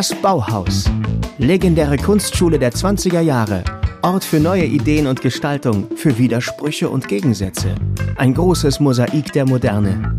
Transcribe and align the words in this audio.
Das 0.00 0.14
Bauhaus. 0.22 0.90
Legendäre 1.36 1.98
Kunstschule 1.98 2.58
der 2.58 2.72
20er 2.72 3.20
Jahre. 3.20 3.62
Ort 4.00 4.24
für 4.24 4.40
neue 4.40 4.64
Ideen 4.64 5.06
und 5.06 5.20
Gestaltung, 5.20 5.94
für 5.94 6.16
Widersprüche 6.16 6.88
und 6.88 7.06
Gegensätze. 7.06 7.74
Ein 8.16 8.32
großes 8.32 8.80
Mosaik 8.80 9.30
der 9.34 9.46
Moderne. 9.46 10.18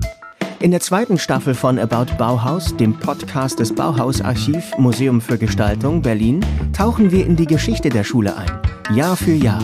In 0.60 0.70
der 0.70 0.82
zweiten 0.82 1.18
Staffel 1.18 1.56
von 1.56 1.80
About 1.80 2.16
Bauhaus, 2.20 2.78
dem 2.78 3.00
Podcast 3.00 3.58
des 3.58 3.74
Bauhausarchiv 3.74 4.78
Museum 4.78 5.20
für 5.20 5.40
Gestaltung 5.40 6.04
Berlin, 6.04 6.46
tauchen 6.78 7.10
wir 7.10 7.26
in 7.26 7.36
die 7.36 7.48
Geschichte 7.48 7.90
der 7.90 8.04
Schule 8.04 8.38
ein. 8.38 8.52
Jahr 8.96 9.18
für 9.18 9.34
Jahr. 9.34 9.64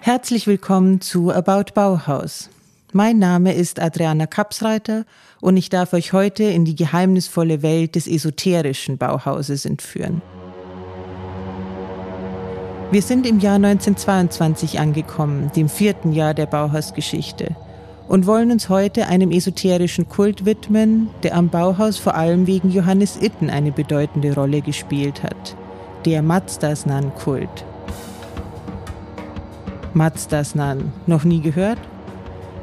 Herzlich 0.00 0.46
willkommen 0.46 1.00
zu 1.00 1.32
About 1.32 1.72
Bauhaus. 1.74 2.50
Mein 2.92 3.20
Name 3.20 3.54
ist 3.54 3.78
Adriana 3.78 4.26
Kapsreiter 4.26 5.04
und 5.40 5.56
ich 5.56 5.68
darf 5.68 5.92
euch 5.92 6.12
heute 6.12 6.44
in 6.44 6.64
die 6.64 6.76
geheimnisvolle 6.76 7.62
Welt 7.62 7.94
des 7.94 8.06
esoterischen 8.06 8.98
Bauhauses 8.98 9.64
entführen. 9.64 10.22
Wir 12.90 13.02
sind 13.02 13.24
im 13.24 13.38
Jahr 13.38 13.54
1922 13.54 14.80
angekommen, 14.80 15.50
dem 15.54 15.68
vierten 15.68 16.12
Jahr 16.12 16.34
der 16.34 16.46
Bauhausgeschichte, 16.46 17.54
und 18.08 18.26
wollen 18.26 18.50
uns 18.50 18.68
heute 18.68 19.06
einem 19.06 19.30
esoterischen 19.30 20.08
Kult 20.08 20.44
widmen, 20.44 21.08
der 21.22 21.36
am 21.36 21.48
Bauhaus 21.48 21.98
vor 21.98 22.16
allem 22.16 22.48
wegen 22.48 22.70
Johannes 22.70 23.16
Itten 23.16 23.48
eine 23.48 23.70
bedeutende 23.70 24.34
Rolle 24.34 24.60
gespielt 24.60 25.22
hat, 25.22 25.54
der 26.04 26.20
Mazdasnan-Kult. 26.22 27.64
Mazdasnan, 29.94 30.92
noch 31.06 31.22
nie 31.22 31.40
gehört? 31.40 31.78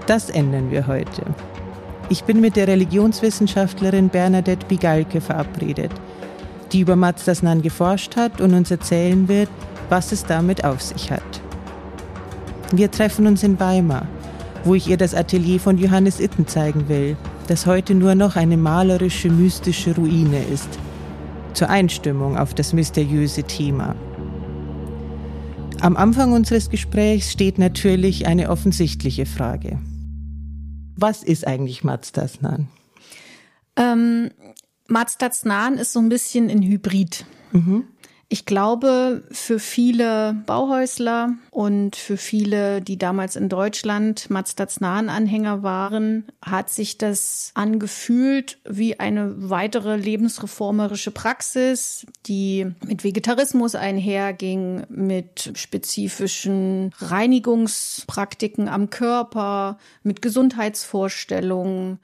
Das 0.08 0.30
ändern 0.30 0.72
wir 0.72 0.88
heute. 0.88 1.24
Ich 2.10 2.24
bin 2.24 2.40
mit 2.40 2.56
der 2.56 2.70
Religionswissenschaftlerin 2.70 4.08
Bernadette 4.08 4.66
Bigalke 4.66 5.20
verabredet, 5.20 5.92
die 6.72 6.80
über 6.80 6.96
Mazdasnan 6.96 7.62
geforscht 7.62 8.16
hat 8.16 8.40
und 8.40 8.54
uns 8.54 8.72
erzählen 8.72 9.28
wird, 9.28 9.50
was 9.90 10.14
es 10.14 10.26
damit 10.26 10.64
auf 10.64 10.82
sich 10.82 11.12
hat. 11.12 11.42
Wir 12.72 12.90
treffen 12.90 13.28
uns 13.28 13.44
in 13.44 13.60
Weimar, 13.60 14.08
wo 14.64 14.74
ich 14.74 14.88
ihr 14.88 14.96
das 14.96 15.14
Atelier 15.14 15.60
von 15.60 15.78
Johannes 15.78 16.22
Itten 16.22 16.48
zeigen 16.48 16.88
will, 16.88 17.18
das 17.48 17.66
heute 17.66 17.94
nur 17.94 18.16
noch 18.16 18.38
eine 18.38 18.58
malerische, 18.58 19.30
mystische 19.30 19.94
Ruine 19.96 20.44
ist, 20.54 20.70
zur 21.54 21.70
Einstimmung 21.70 22.38
auf 22.38 22.54
das 22.54 22.72
mysteriöse 22.72 23.44
Thema. 23.44 23.96
Am 25.82 25.98
Anfang 25.98 26.32
unseres 26.32 26.70
Gesprächs 26.70 27.34
steht 27.34 27.60
natürlich 27.60 28.28
eine 28.28 28.50
offensichtliche 28.50 29.26
Frage. 29.26 29.78
Was 30.98 31.24
ist 31.24 31.46
eigentlich 31.46 31.84
Mazdasnan? 31.84 32.68
Ähm, 33.76 34.32
Mazdasnan 34.88 35.78
ist 35.78 35.94
so 35.94 36.00
ein 36.00 36.10
bisschen 36.10 36.50
ein 36.50 36.64
Hybrid. 36.64 37.26
Mhm. 37.52 37.88
Ich 38.30 38.46
glaube, 38.46 39.24
für 39.32 39.58
viele 39.58 40.34
Bauhäusler 40.46 41.36
und 41.50 41.96
für 41.96 42.18
viele, 42.18 42.82
die 42.82 42.98
damals 42.98 43.38
in 43.38 43.48
Deutschland 43.48 44.30
Mazdaznan-Anhänger 44.30 45.64
waren, 45.64 46.26
hat 46.42 46.70
sich 46.70 46.98
das 46.98 47.52
angefühlt 47.54 48.60
wie 48.68 49.00
eine 49.00 49.50
weitere 49.50 49.96
lebensreformerische 49.96 51.12
Praxis, 51.12 52.06
die 52.26 52.68
mit 52.86 53.06
Vegetarismus 53.06 53.76
einherging, 53.76 54.86
mit 54.90 55.54
spezifischen 55.56 56.92
Reinigungspraktiken 56.98 58.68
am 58.68 58.90
Körper, 58.90 59.78
mit 60.04 60.22
Gesundheitsvorstellungen, 60.22 62.00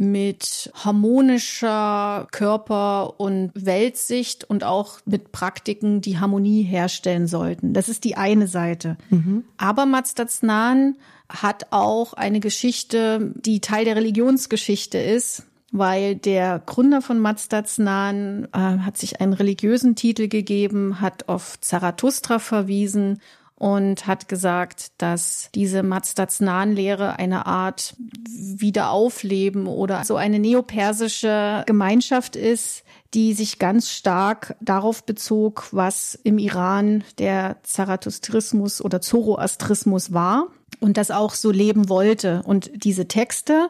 mit 0.00 0.72
harmonischer 0.72 2.26
Körper- 2.32 3.20
und 3.20 3.50
Weltsicht 3.54 4.48
und 4.48 4.64
auch 4.64 5.00
mit 5.04 5.30
Praktiken, 5.30 6.00
die 6.00 6.18
Harmonie 6.18 6.62
herstellen 6.62 7.26
sollten. 7.26 7.74
Das 7.74 7.90
ist 7.90 8.04
die 8.04 8.16
eine 8.16 8.46
Seite. 8.46 8.96
Mhm. 9.10 9.44
Aber 9.58 9.84
Mazdatsnan 9.84 10.96
hat 11.28 11.66
auch 11.70 12.14
eine 12.14 12.40
Geschichte, 12.40 13.34
die 13.36 13.60
Teil 13.60 13.84
der 13.84 13.94
Religionsgeschichte 13.94 14.96
ist, 14.96 15.44
weil 15.70 16.16
der 16.16 16.62
Gründer 16.64 17.02
von 17.02 17.18
Mazdatsnan 17.18 18.48
äh, 18.54 18.58
hat 18.58 18.96
sich 18.96 19.20
einen 19.20 19.34
religiösen 19.34 19.96
Titel 19.96 20.28
gegeben, 20.28 21.02
hat 21.02 21.28
auf 21.28 21.60
Zarathustra 21.60 22.38
verwiesen 22.38 23.20
und 23.60 24.06
hat 24.06 24.26
gesagt, 24.26 24.92
dass 24.96 25.50
diese 25.54 25.82
Mazdatsnan-Lehre 25.82 27.18
eine 27.18 27.44
Art 27.44 27.94
Wiederaufleben 28.26 29.66
oder 29.66 30.02
so 30.04 30.16
eine 30.16 30.38
neopersische 30.38 31.64
Gemeinschaft 31.66 32.36
ist, 32.36 32.84
die 33.12 33.34
sich 33.34 33.58
ganz 33.58 33.90
stark 33.90 34.56
darauf 34.62 35.04
bezog, 35.04 35.68
was 35.72 36.18
im 36.24 36.38
Iran 36.38 37.04
der 37.18 37.58
Zarathustrismus 37.62 38.82
oder 38.82 39.02
Zoroastrismus 39.02 40.14
war 40.14 40.46
und 40.80 40.96
das 40.96 41.10
auch 41.10 41.34
so 41.34 41.50
leben 41.50 41.90
wollte. 41.90 42.42
Und 42.46 42.70
diese 42.82 43.08
Texte 43.08 43.68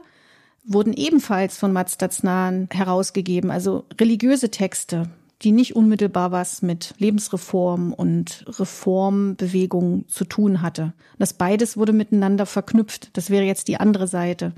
wurden 0.62 0.93
ebenfalls 0.93 1.59
von 1.59 1.72
Mazdatsnan 1.72 2.69
herausgegeben, 2.72 3.51
also 3.51 3.87
religiöse 4.01 4.53
Texte, 4.53 5.11
die 5.43 5.53
nicht 5.53 5.75
unmittelbar 5.75 6.33
was 6.33 6.62
mit 6.62 6.95
Lebensreform 6.99 7.93
und 7.93 8.45
Reformbewegung 8.47 10.06
zu 10.09 10.25
tun 10.25 10.61
hatte. 10.61 10.93
Das 11.19 11.33
beides 11.33 11.77
wurde 11.77 11.93
miteinander 11.93 12.47
verknüpft. 12.47 13.17
Das 13.17 13.31
wäre 13.31 13.45
jetzt 13.45 13.69
die 13.69 13.78
andere 13.78 14.06
Seite. 14.06 14.53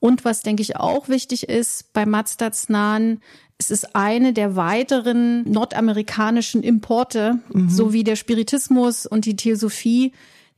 Und 0.00 0.24
was, 0.24 0.42
denke 0.42 0.62
ich, 0.62 0.76
auch 0.76 1.08
wichtig 1.08 1.48
ist 1.48 1.92
bei 1.92 2.06
Mazdatsnan, 2.06 3.20
es 3.58 3.70
ist 3.70 3.96
eine 3.96 4.32
der 4.32 4.56
weiteren 4.56 5.50
nordamerikanischen 5.50 6.62
Importe, 6.62 7.38
mhm. 7.52 7.70
so 7.70 7.92
wie 7.92 8.04
der 8.04 8.16
Spiritismus 8.16 9.06
und 9.06 9.24
die 9.24 9.36
Theosophie, 9.36 10.12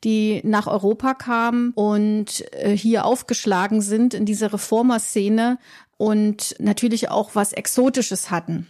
die 0.04 0.40
nach 0.44 0.66
Europa 0.66 1.14
kamen 1.14 1.72
und 1.74 2.44
äh, 2.52 2.76
hier 2.76 3.04
aufgeschlagen 3.04 3.80
sind 3.80 4.14
in 4.14 4.24
dieser 4.24 4.52
Reformerszene 4.52 5.58
und 5.96 6.54
natürlich 6.58 7.10
auch 7.10 7.34
was 7.34 7.52
Exotisches 7.52 8.30
hatten. 8.30 8.66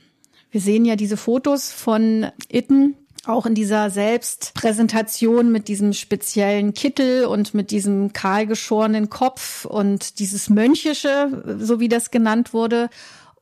Wir 0.50 0.60
sehen 0.60 0.84
ja 0.84 0.96
diese 0.96 1.16
Fotos 1.16 1.72
von 1.72 2.26
Itten, 2.48 2.94
auch 3.26 3.46
in 3.46 3.54
dieser 3.54 3.90
Selbstpräsentation 3.90 5.52
mit 5.52 5.68
diesem 5.68 5.92
speziellen 5.92 6.72
Kittel 6.72 7.26
und 7.26 7.52
mit 7.52 7.70
diesem 7.70 8.12
kahlgeschorenen 8.12 9.10
Kopf 9.10 9.64
und 9.64 10.18
dieses 10.18 10.48
Mönchische, 10.48 11.58
so 11.58 11.80
wie 11.80 11.88
das 11.88 12.10
genannt 12.10 12.54
wurde. 12.54 12.88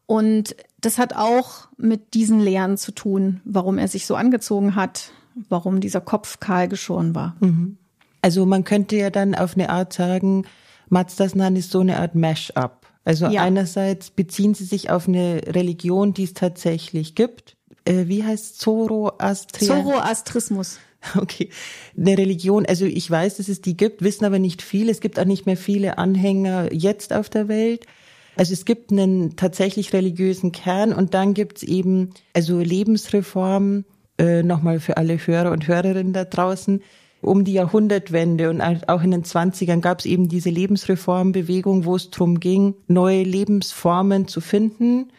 Und 0.06 0.56
das 0.80 0.98
hat 0.98 1.14
auch 1.14 1.68
mit 1.76 2.14
diesen 2.14 2.40
Lehren 2.40 2.76
zu 2.76 2.92
tun, 2.92 3.40
warum 3.44 3.78
er 3.78 3.88
sich 3.88 4.06
so 4.06 4.14
angezogen 4.14 4.74
hat, 4.74 5.10
warum 5.48 5.80
dieser 5.80 6.00
Kopf 6.00 6.40
kahl 6.40 6.68
geschoren 6.68 7.14
war. 7.14 7.36
Mhm. 7.40 7.76
Also 8.22 8.46
man 8.46 8.64
könnte 8.64 8.96
ja 8.96 9.10
dann 9.10 9.34
auf 9.34 9.54
eine 9.54 9.70
Art 9.70 9.92
sagen, 9.92 10.46
Mazdasnan 10.88 11.56
ist 11.56 11.70
so 11.70 11.80
eine 11.80 11.98
Art 11.98 12.14
Mash-up. 12.14 12.85
Also 13.06 13.26
ja. 13.26 13.42
einerseits 13.42 14.10
beziehen 14.10 14.54
sie 14.54 14.64
sich 14.64 14.90
auf 14.90 15.06
eine 15.06 15.40
Religion, 15.46 16.12
die 16.12 16.24
es 16.24 16.34
tatsächlich 16.34 17.14
gibt. 17.14 17.56
Äh, 17.84 18.08
wie 18.08 18.24
heißt 18.24 18.60
Zoroastria? 18.60 19.82
Zoroastrismus. 19.82 20.78
Okay, 21.14 21.50
eine 21.96 22.18
Religion, 22.18 22.66
also 22.66 22.84
ich 22.84 23.08
weiß, 23.08 23.36
dass 23.36 23.46
es 23.46 23.60
die 23.60 23.76
gibt, 23.76 24.02
wissen 24.02 24.24
aber 24.24 24.40
nicht 24.40 24.60
viele. 24.60 24.90
Es 24.90 25.00
gibt 25.00 25.20
auch 25.20 25.24
nicht 25.24 25.46
mehr 25.46 25.56
viele 25.56 25.98
Anhänger 25.98 26.72
jetzt 26.72 27.12
auf 27.12 27.28
der 27.28 27.46
Welt. 27.46 27.86
Also 28.34 28.52
es 28.52 28.64
gibt 28.64 28.90
einen 28.90 29.36
tatsächlich 29.36 29.92
religiösen 29.92 30.50
Kern 30.50 30.92
und 30.92 31.14
dann 31.14 31.32
gibt's 31.32 31.62
eben 31.62 32.10
also 32.32 32.58
Lebensreform, 32.58 33.84
äh, 34.18 34.42
nochmal 34.42 34.80
für 34.80 34.96
alle 34.96 35.16
Hörer 35.24 35.52
und 35.52 35.68
Hörerinnen 35.68 36.12
da 36.12 36.24
draußen, 36.24 36.82
um 37.26 37.44
die 37.44 37.52
Jahrhundertwende 37.52 38.48
und 38.50 38.60
auch 38.60 39.02
in 39.02 39.10
den 39.10 39.24
Zwanzigern 39.24 39.80
gab 39.80 40.00
es 40.00 40.06
eben 40.06 40.28
diese 40.28 40.50
Lebensreformbewegung, 40.50 41.84
wo 41.84 41.96
es 41.96 42.10
darum 42.10 42.40
ging, 42.40 42.74
neue 42.86 43.22
Lebensformen 43.22 44.28
zu 44.28 44.40
finden, 44.40 45.10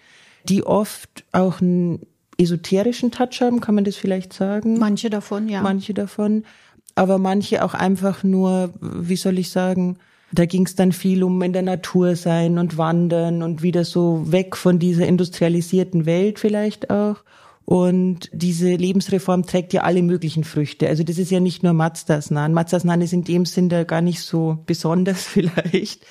die 0.46 0.64
oft 0.66 1.26
auch 1.32 1.62
einen 1.62 2.00
esoterischen 2.38 3.12
Touch 3.12 3.42
haben, 3.42 3.62
kann 3.62 3.76
man 3.76 3.84
das 3.84 3.96
vielleicht 3.96 4.34
sagen? 4.34 4.78
Manche 4.80 5.10
davon, 5.10 5.50
ja. 5.50 5.62
Manche 5.62 5.94
davon, 5.94 6.44
aber 6.96 7.18
manche 7.18 7.64
auch 7.64 7.74
einfach 7.74 8.24
nur, 8.24 8.74
wie 8.80 9.16
soll 9.16 9.38
ich 9.40 9.50
sagen, 9.50 9.98
da 10.32 10.46
ging 10.46 10.66
es 10.66 10.76
dann 10.76 10.92
viel 10.92 11.24
um 11.24 11.42
in 11.42 11.54
der 11.54 11.62
Natur 11.62 12.16
sein 12.16 12.58
und 12.58 12.78
wandern 12.78 13.44
und 13.44 13.62
wieder 13.62 13.86
so 13.86 14.32
weg 14.32 14.56
von 14.56 14.78
dieser 14.78 15.08
industrialisierten 15.08 16.06
Welt 16.06 16.40
vielleicht 16.40 16.90
auch. 16.90 17.18
Und 17.70 18.30
diese 18.32 18.74
Lebensreform 18.74 19.46
trägt 19.46 19.74
ja 19.74 19.82
alle 19.82 20.02
möglichen 20.02 20.46
Früchte. 20.46 20.88
Also 20.88 21.04
das 21.04 21.18
ist 21.18 21.32
ja 21.32 21.42
nicht 21.42 21.64
nur 21.64 21.74
Mazdasnan. 21.74 22.54
Mazdasnan 22.54 23.02
ist 23.02 23.12
in 23.12 23.26
dem 23.26 23.44
Sinne 23.44 23.84
gar 23.84 24.00
nicht 24.00 24.22
so 24.22 24.60
besonders 24.66 25.24
vielleicht. 25.28 26.06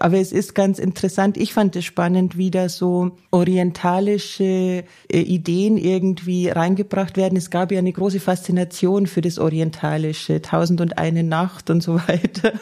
Aber 0.00 0.18
es 0.18 0.32
ist 0.32 0.56
ganz 0.56 0.80
interessant. 0.80 1.36
Ich 1.36 1.54
fand 1.54 1.76
es 1.76 1.84
spannend, 1.84 2.36
wie 2.36 2.50
da 2.50 2.68
so 2.68 3.12
orientalische 3.30 4.82
äh, 5.08 5.20
Ideen 5.20 5.76
irgendwie 5.76 6.48
reingebracht 6.48 7.16
werden. 7.16 7.38
Es 7.38 7.50
gab 7.50 7.70
ja 7.70 7.78
eine 7.78 7.92
große 7.92 8.18
Faszination 8.18 9.06
für 9.06 9.20
das 9.20 9.38
Orientalische, 9.38 10.42
Tausend 10.42 10.80
und 10.80 10.98
eine 10.98 11.22
Nacht 11.22 11.70
und 11.70 11.84
so 11.84 11.94
weiter. 12.08 12.52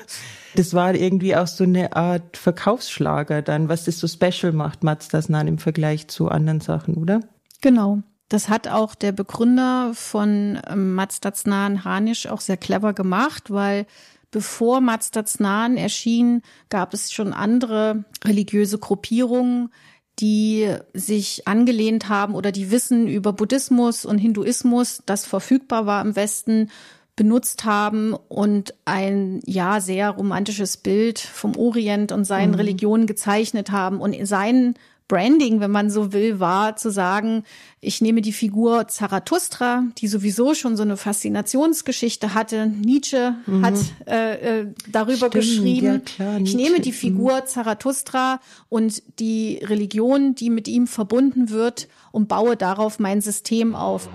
Das 0.54 0.74
war 0.74 0.94
irgendwie 0.94 1.34
auch 1.34 1.46
so 1.46 1.64
eine 1.64 1.96
Art 1.96 2.36
Verkaufsschlager 2.36 3.40
dann, 3.40 3.70
was 3.70 3.86
das 3.86 3.98
so 3.98 4.06
special 4.06 4.52
macht, 4.52 4.84
Mazdasnan 4.84 5.48
im 5.48 5.56
Vergleich 5.56 6.08
zu 6.08 6.28
anderen 6.28 6.60
Sachen, 6.60 6.96
oder? 6.96 7.20
Genau. 7.62 8.02
Das 8.28 8.48
hat 8.48 8.68
auch 8.68 8.94
der 8.94 9.12
Begründer 9.12 9.92
von 9.94 10.58
ähm, 10.68 10.94
Mazdasnan 10.94 11.84
Hanisch 11.84 12.26
auch 12.26 12.40
sehr 12.40 12.56
clever 12.56 12.92
gemacht, 12.92 13.50
weil 13.50 13.86
bevor 14.30 14.80
Mazdasnan 14.80 15.76
erschien, 15.76 16.42
gab 16.68 16.94
es 16.94 17.12
schon 17.12 17.32
andere 17.32 18.04
religiöse 18.24 18.78
Gruppierungen, 18.78 19.70
die 20.18 20.68
sich 20.92 21.46
angelehnt 21.46 22.08
haben 22.08 22.34
oder 22.34 22.52
die 22.52 22.70
Wissen 22.70 23.08
über 23.08 23.32
Buddhismus 23.32 24.04
und 24.04 24.18
Hinduismus, 24.18 25.02
das 25.06 25.26
verfügbar 25.26 25.86
war 25.86 26.04
im 26.04 26.16
Westen, 26.16 26.70
benutzt 27.16 27.64
haben 27.64 28.14
und 28.14 28.74
ein 28.84 29.40
ja 29.46 29.80
sehr 29.80 30.10
romantisches 30.10 30.76
Bild 30.76 31.20
vom 31.20 31.56
Orient 31.56 32.10
und 32.10 32.24
seinen 32.24 32.52
mhm. 32.52 32.56
Religionen 32.56 33.06
gezeichnet 33.06 33.70
haben 33.70 34.00
und 34.00 34.16
sein 34.26 34.74
Branding, 35.06 35.60
wenn 35.60 35.70
man 35.70 35.90
so 35.90 36.14
will, 36.14 36.40
war 36.40 36.76
zu 36.76 36.90
sagen, 36.90 37.44
ich 37.80 38.00
nehme 38.00 38.22
die 38.22 38.32
Figur 38.32 38.88
Zarathustra, 38.88 39.84
die 39.98 40.08
sowieso 40.08 40.54
schon 40.54 40.76
so 40.76 40.82
eine 40.82 40.96
Faszinationsgeschichte 40.96 42.32
hatte. 42.32 42.66
Nietzsche 42.66 43.34
mhm. 43.46 43.66
hat 43.66 43.74
äh, 44.06 44.60
äh, 44.60 44.66
darüber 44.88 45.16
Stimmt, 45.16 45.34
geschrieben. 45.34 45.86
Ja, 45.86 45.98
klar, 45.98 46.40
ich 46.40 46.54
nehme 46.54 46.80
die 46.80 46.92
Figur 46.92 47.42
mhm. 47.42 47.46
Zarathustra 47.46 48.40
und 48.70 49.02
die 49.18 49.60
Religion, 49.62 50.34
die 50.34 50.48
mit 50.48 50.68
ihm 50.68 50.86
verbunden 50.86 51.50
wird, 51.50 51.88
und 52.10 52.28
baue 52.28 52.56
darauf 52.56 53.00
mein 53.00 53.20
System 53.20 53.74
auf. 53.74 54.08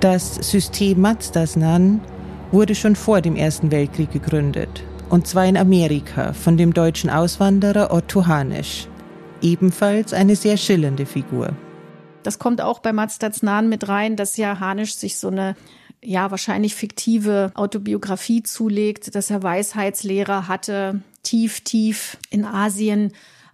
Das 0.00 0.34
System 0.34 1.00
Mazdasnan 1.00 2.00
wurde 2.50 2.74
schon 2.74 2.96
vor 2.96 3.20
dem 3.20 3.36
Ersten 3.36 3.70
Weltkrieg 3.70 4.10
gegründet, 4.10 4.82
und 5.12 5.26
zwar 5.26 5.44
in 5.44 5.58
Amerika 5.58 6.32
von 6.32 6.56
dem 6.56 6.72
deutschen 6.72 7.10
Auswanderer 7.10 7.92
Otto 7.92 8.26
Hanisch. 8.26 8.88
Ebenfalls 9.42 10.14
eine 10.14 10.36
sehr 10.36 10.56
schillernde 10.56 11.04
Figur. 11.04 11.54
Das 12.22 12.38
kommt 12.38 12.62
auch 12.62 12.78
bei 12.78 12.94
Mazdasnan 12.94 13.68
mit 13.68 13.88
rein, 13.88 14.16
dass 14.16 14.38
ja 14.38 14.58
Hanisch 14.58 14.94
sich 14.94 15.18
so 15.18 15.28
eine 15.28 15.54
ja 16.02 16.30
wahrscheinlich 16.30 16.74
fiktive 16.74 17.52
Autobiografie 17.54 18.42
zulegt, 18.42 19.14
dass 19.14 19.28
er 19.28 19.42
Weisheitslehrer 19.42 20.48
hatte, 20.48 21.02
tief, 21.22 21.60
tief 21.60 22.16
in 22.30 22.46
Asien 22.46 23.12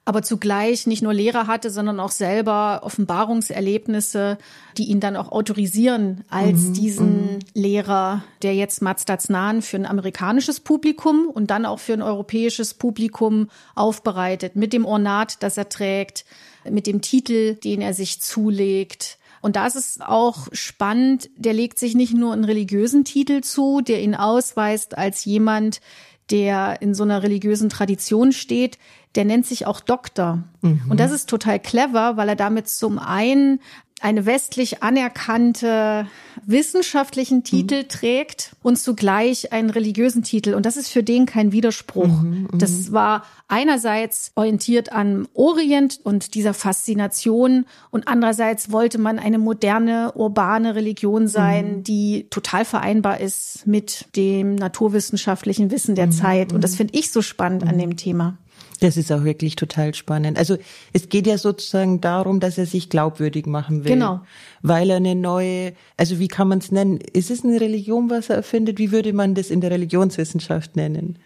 aber 0.08 0.22
zugleich 0.22 0.86
nicht 0.86 1.02
nur 1.02 1.12
Lehrer 1.12 1.46
hatte, 1.46 1.68
sondern 1.68 2.00
auch 2.00 2.12
selber 2.12 2.80
Offenbarungserlebnisse, 2.82 4.38
die 4.78 4.84
ihn 4.84 5.00
dann 5.00 5.16
auch 5.16 5.30
autorisieren 5.30 6.24
als 6.30 6.62
mhm, 6.62 6.72
diesen 6.72 7.20
mhm. 7.34 7.38
Lehrer, 7.52 8.24
der 8.40 8.54
jetzt 8.54 8.80
Mazdaznan 8.80 9.60
für 9.60 9.76
ein 9.76 9.84
amerikanisches 9.84 10.60
Publikum 10.60 11.28
und 11.28 11.50
dann 11.50 11.66
auch 11.66 11.78
für 11.78 11.92
ein 11.92 12.00
europäisches 12.00 12.72
Publikum 12.72 13.50
aufbereitet, 13.74 14.56
mit 14.56 14.72
dem 14.72 14.86
Ornat, 14.86 15.42
das 15.42 15.58
er 15.58 15.68
trägt, 15.68 16.24
mit 16.64 16.86
dem 16.86 17.02
Titel, 17.02 17.56
den 17.56 17.82
er 17.82 17.92
sich 17.92 18.22
zulegt. 18.22 19.18
Und 19.42 19.56
da 19.56 19.66
ist 19.66 19.76
es 19.76 20.00
auch 20.00 20.48
spannend, 20.52 21.28
der 21.36 21.52
legt 21.52 21.78
sich 21.78 21.94
nicht 21.94 22.14
nur 22.14 22.32
einen 22.32 22.44
religiösen 22.44 23.04
Titel 23.04 23.42
zu, 23.42 23.82
der 23.82 24.00
ihn 24.00 24.14
ausweist 24.14 24.96
als 24.96 25.26
jemand, 25.26 25.82
der 26.30 26.80
in 26.82 26.94
so 26.94 27.02
einer 27.02 27.22
religiösen 27.22 27.68
Tradition 27.68 28.32
steht, 28.32 28.78
der 29.14 29.24
nennt 29.24 29.46
sich 29.46 29.66
auch 29.66 29.80
Doktor. 29.80 30.44
Mhm. 30.60 30.82
Und 30.88 31.00
das 31.00 31.12
ist 31.12 31.28
total 31.28 31.58
clever, 31.58 32.16
weil 32.16 32.28
er 32.28 32.36
damit 32.36 32.68
zum 32.68 32.98
einen 32.98 33.60
eine 34.00 34.26
westlich 34.26 34.82
anerkannte 34.82 36.06
wissenschaftlichen 36.46 37.42
Titel 37.42 37.82
mhm. 37.82 37.88
trägt 37.88 38.56
und 38.62 38.78
zugleich 38.78 39.52
einen 39.52 39.70
religiösen 39.70 40.22
Titel. 40.22 40.54
Und 40.54 40.66
das 40.66 40.76
ist 40.76 40.88
für 40.88 41.02
den 41.02 41.26
kein 41.26 41.52
Widerspruch. 41.52 42.06
Mhm, 42.06 42.48
mhm, 42.50 42.58
das 42.58 42.92
war 42.92 43.24
einerseits 43.48 44.30
orientiert 44.36 44.92
an 44.92 45.26
Orient 45.34 46.00
und 46.04 46.34
dieser 46.34 46.54
Faszination 46.54 47.66
und 47.90 48.06
andererseits 48.06 48.70
wollte 48.70 48.98
man 48.98 49.18
eine 49.18 49.38
moderne, 49.38 50.12
urbane 50.14 50.74
Religion 50.74 51.26
sein, 51.26 51.78
mhm. 51.78 51.82
die 51.82 52.26
total 52.30 52.64
vereinbar 52.64 53.20
ist 53.20 53.66
mit 53.66 54.06
dem 54.14 54.54
naturwissenschaftlichen 54.54 55.70
Wissen 55.70 55.96
der 55.96 56.06
mhm, 56.06 56.12
Zeit. 56.12 56.52
Und 56.52 56.62
das 56.62 56.72
mhm. 56.72 56.76
finde 56.76 56.98
ich 56.98 57.10
so 57.10 57.20
spannend 57.20 57.64
an 57.64 57.78
dem 57.78 57.96
Thema. 57.96 58.36
Das 58.80 58.96
ist 58.96 59.10
auch 59.10 59.24
wirklich 59.24 59.56
total 59.56 59.94
spannend. 59.94 60.38
Also 60.38 60.56
es 60.92 61.08
geht 61.08 61.26
ja 61.26 61.36
sozusagen 61.36 62.00
darum, 62.00 62.40
dass 62.40 62.58
er 62.58 62.66
sich 62.66 62.88
glaubwürdig 62.88 63.46
machen 63.46 63.84
will. 63.84 63.92
Genau. 63.92 64.20
Weil 64.62 64.90
er 64.90 64.96
eine 64.96 65.14
neue, 65.14 65.74
also 65.96 66.18
wie 66.18 66.28
kann 66.28 66.48
man 66.48 66.58
es 66.58 66.70
nennen? 66.70 67.00
Ist 67.12 67.30
es 67.30 67.44
eine 67.44 67.60
Religion, 67.60 68.10
was 68.10 68.30
er 68.30 68.36
erfindet? 68.36 68.78
Wie 68.78 68.92
würde 68.92 69.12
man 69.12 69.34
das 69.34 69.50
in 69.50 69.60
der 69.60 69.70
Religionswissenschaft 69.70 70.76
nennen? 70.76 71.18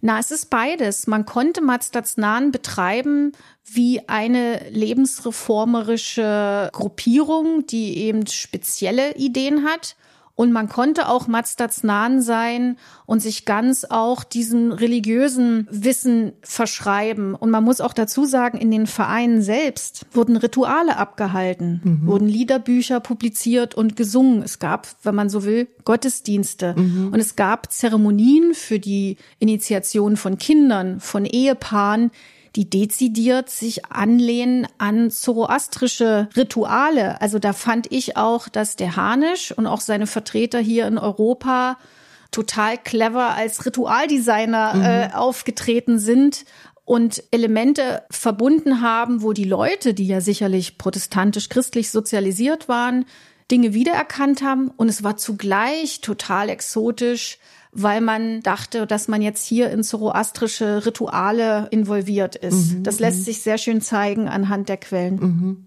Na, 0.00 0.20
es 0.20 0.30
ist 0.30 0.50
beides. 0.50 1.08
Man 1.08 1.24
konnte 1.24 1.60
Mazdatsnan 1.60 2.52
betreiben 2.52 3.32
wie 3.64 4.08
eine 4.08 4.60
lebensreformerische 4.70 6.70
Gruppierung, 6.72 7.66
die 7.66 7.98
eben 7.98 8.26
spezielle 8.26 9.16
Ideen 9.16 9.64
hat. 9.64 9.96
Und 10.38 10.52
man 10.52 10.68
konnte 10.68 11.08
auch 11.08 11.26
Mazdatsnan 11.26 12.22
sein 12.22 12.76
und 13.06 13.20
sich 13.20 13.44
ganz 13.44 13.84
auch 13.84 14.22
diesen 14.22 14.70
religiösen 14.70 15.66
Wissen 15.68 16.32
verschreiben. 16.42 17.34
Und 17.34 17.50
man 17.50 17.64
muss 17.64 17.80
auch 17.80 17.92
dazu 17.92 18.24
sagen, 18.24 18.56
in 18.56 18.70
den 18.70 18.86
Vereinen 18.86 19.42
selbst 19.42 20.06
wurden 20.12 20.36
Rituale 20.36 20.96
abgehalten, 20.96 21.80
mhm. 21.82 22.06
wurden 22.06 22.28
Liederbücher 22.28 23.00
publiziert 23.00 23.74
und 23.74 23.96
gesungen. 23.96 24.44
Es 24.44 24.60
gab, 24.60 24.86
wenn 25.02 25.16
man 25.16 25.28
so 25.28 25.42
will, 25.42 25.66
Gottesdienste. 25.84 26.76
Mhm. 26.78 27.08
Und 27.12 27.18
es 27.18 27.34
gab 27.34 27.72
Zeremonien 27.72 28.54
für 28.54 28.78
die 28.78 29.16
Initiation 29.40 30.16
von 30.16 30.38
Kindern, 30.38 31.00
von 31.00 31.24
Ehepaaren, 31.24 32.12
die 32.56 32.68
dezidiert 32.68 33.50
sich 33.50 33.86
anlehnen 33.86 34.66
an 34.78 35.10
zoroastrische 35.10 36.28
Rituale. 36.36 37.20
Also 37.20 37.38
da 37.38 37.52
fand 37.52 37.90
ich 37.92 38.16
auch, 38.16 38.48
dass 38.48 38.76
der 38.76 38.96
Hanisch 38.96 39.52
und 39.52 39.66
auch 39.66 39.80
seine 39.80 40.06
Vertreter 40.06 40.58
hier 40.58 40.86
in 40.86 40.98
Europa 40.98 41.78
total 42.30 42.76
clever 42.78 43.34
als 43.34 43.64
Ritualdesigner 43.64 44.74
mhm. 44.74 44.82
äh, 44.82 45.10
aufgetreten 45.14 45.98
sind 45.98 46.44
und 46.84 47.22
Elemente 47.30 48.02
verbunden 48.10 48.80
haben, 48.80 49.22
wo 49.22 49.32
die 49.32 49.44
Leute, 49.44 49.92
die 49.94 50.06
ja 50.06 50.20
sicherlich 50.20 50.78
protestantisch-christlich 50.78 51.90
sozialisiert 51.90 52.68
waren, 52.68 53.04
Dinge 53.50 53.74
wiedererkannt 53.74 54.42
haben. 54.42 54.68
Und 54.68 54.88
es 54.88 55.02
war 55.02 55.16
zugleich 55.16 56.00
total 56.00 56.48
exotisch, 56.48 57.38
weil 57.82 58.00
man 58.00 58.42
dachte, 58.42 58.86
dass 58.86 59.08
man 59.08 59.22
jetzt 59.22 59.46
hier 59.46 59.70
in 59.70 59.82
zoroastrische 59.82 60.84
Rituale 60.84 61.68
involviert 61.70 62.36
ist. 62.36 62.74
Mhm, 62.74 62.82
das 62.82 62.98
lässt 62.98 63.20
mhm. 63.20 63.24
sich 63.24 63.42
sehr 63.42 63.58
schön 63.58 63.80
zeigen 63.80 64.28
anhand 64.28 64.68
der 64.68 64.78
Quellen. 64.78 65.14
Mhm. 65.14 65.64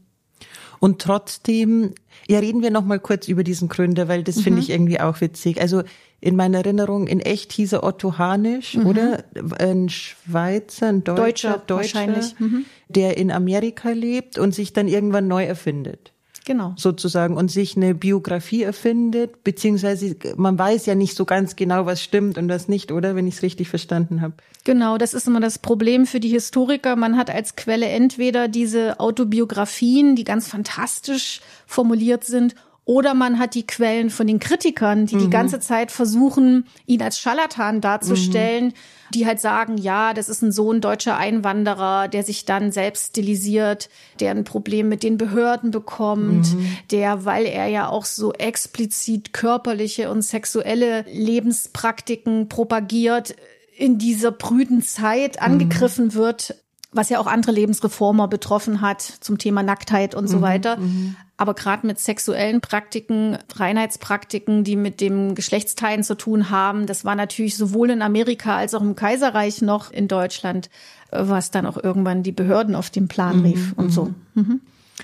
Und 0.79 0.99
trotzdem, 0.99 1.93
ja, 2.27 2.39
reden 2.39 2.63
wir 2.63 2.71
noch 2.71 2.83
mal 2.83 2.99
kurz 2.99 3.27
über 3.27 3.43
diesen 3.43 3.69
Gründer, 3.69 4.07
weil 4.07 4.23
das 4.23 4.41
finde 4.41 4.57
mhm. 4.57 4.59
ich 4.59 4.69
irgendwie 4.71 4.99
auch 4.99 5.21
witzig. 5.21 5.61
Also 5.61 5.83
in 6.19 6.35
meiner 6.35 6.59
Erinnerung, 6.59 7.07
in 7.07 7.19
echt 7.19 7.51
hieß 7.53 7.73
er 7.73 7.83
Otto 7.83 8.17
Hanisch, 8.17 8.75
mhm. 8.75 8.85
oder? 8.87 9.23
Ein 9.59 9.89
Schweizer, 9.89 10.87
ein 10.87 11.03
Deutscher, 11.03 11.63
Deutscher, 11.65 12.07
Deutscher 12.07 12.33
mhm. 12.39 12.65
der 12.89 13.17
in 13.17 13.31
Amerika 13.31 13.91
lebt 13.91 14.37
und 14.37 14.53
sich 14.53 14.73
dann 14.73 14.87
irgendwann 14.87 15.27
neu 15.27 15.45
erfindet. 15.45 16.10
Genau. 16.45 16.73
Sozusagen 16.75 17.37
und 17.37 17.51
sich 17.51 17.77
eine 17.77 17.93
Biografie 17.93 18.63
erfindet, 18.63 19.43
beziehungsweise 19.43 20.15
man 20.37 20.57
weiß 20.57 20.87
ja 20.87 20.95
nicht 20.95 21.15
so 21.15 21.25
ganz 21.25 21.55
genau, 21.55 21.85
was 21.85 22.01
stimmt 22.01 22.37
und 22.37 22.49
was 22.49 22.67
nicht, 22.67 22.91
oder? 22.91 23.15
Wenn 23.15 23.27
ich 23.27 23.35
es 23.35 23.43
richtig 23.43 23.69
verstanden 23.69 24.21
habe. 24.21 24.33
Genau, 24.63 24.97
das 24.97 25.13
ist 25.13 25.27
immer 25.27 25.39
das 25.39 25.59
Problem 25.59 26.05
für 26.05 26.19
die 26.19 26.29
Historiker. 26.29 26.95
Man 26.95 27.17
hat 27.17 27.29
als 27.29 27.55
Quelle 27.55 27.87
entweder 27.87 28.47
diese 28.47 28.99
Autobiografien, 28.99 30.15
die 30.15 30.23
ganz 30.23 30.47
fantastisch 30.47 31.41
formuliert 31.65 32.23
sind, 32.23 32.55
oder 32.91 33.13
man 33.13 33.39
hat 33.39 33.55
die 33.55 33.65
Quellen 33.65 34.09
von 34.09 34.27
den 34.27 34.41
Kritikern, 34.41 35.05
die 35.05 35.15
mhm. 35.15 35.19
die 35.19 35.29
ganze 35.29 35.61
Zeit 35.61 35.91
versuchen, 35.91 36.65
ihn 36.85 37.01
als 37.01 37.19
Scharlatan 37.19 37.79
darzustellen, 37.79 38.65
mhm. 38.65 38.73
die 39.13 39.25
halt 39.25 39.39
sagen, 39.39 39.77
ja, 39.77 40.13
das 40.13 40.27
ist 40.27 40.41
ein 40.41 40.51
Sohn 40.51 40.81
deutscher 40.81 41.15
Einwanderer, 41.15 42.09
der 42.09 42.23
sich 42.23 42.43
dann 42.43 42.73
selbst 42.73 43.11
stilisiert, 43.11 43.89
der 44.19 44.31
ein 44.31 44.43
Problem 44.43 44.89
mit 44.89 45.03
den 45.03 45.17
Behörden 45.17 45.71
bekommt, 45.71 46.53
mhm. 46.53 46.77
der, 46.91 47.23
weil 47.23 47.45
er 47.45 47.67
ja 47.67 47.87
auch 47.87 48.03
so 48.03 48.33
explizit 48.33 49.31
körperliche 49.31 50.11
und 50.11 50.21
sexuelle 50.21 51.05
Lebenspraktiken 51.09 52.49
propagiert, 52.49 53.37
in 53.77 53.99
dieser 53.99 54.33
brüden 54.33 54.81
Zeit 54.81 55.37
mhm. 55.37 55.45
angegriffen 55.45 56.13
wird 56.13 56.55
was 56.93 57.09
ja 57.09 57.19
auch 57.19 57.27
andere 57.27 57.53
Lebensreformer 57.53 58.27
betroffen 58.27 58.81
hat 58.81 59.01
zum 59.01 59.37
Thema 59.37 59.63
Nacktheit 59.63 60.13
und 60.13 60.27
so 60.27 60.37
mhm, 60.37 60.41
weiter. 60.41 60.77
Mhm. 60.77 61.15
Aber 61.41 61.55
gerade 61.55 61.87
mit 61.87 61.97
sexuellen 61.97 62.61
Praktiken, 62.61 63.35
Reinheitspraktiken, 63.55 64.63
die 64.63 64.75
mit 64.75 65.01
dem 65.01 65.33
Geschlechtsteilen 65.33 66.03
zu 66.03 66.15
tun 66.15 66.51
haben, 66.51 66.85
das 66.85 67.03
war 67.03 67.15
natürlich 67.15 67.57
sowohl 67.57 67.89
in 67.89 68.03
Amerika 68.03 68.57
als 68.57 68.75
auch 68.75 68.81
im 68.83 68.95
Kaiserreich 68.95 69.63
noch 69.63 69.89
in 69.89 70.07
Deutschland, 70.07 70.69
was 71.09 71.49
dann 71.49 71.65
auch 71.65 71.83
irgendwann 71.83 72.21
die 72.21 72.31
Behörden 72.31 72.75
auf 72.75 72.91
den 72.91 73.07
Plan 73.07 73.39
mhm, 73.39 73.45
rief 73.45 73.71
mhm, 73.71 73.83
und 73.83 73.89
so. 73.89 74.13
Mhm. 74.35 74.61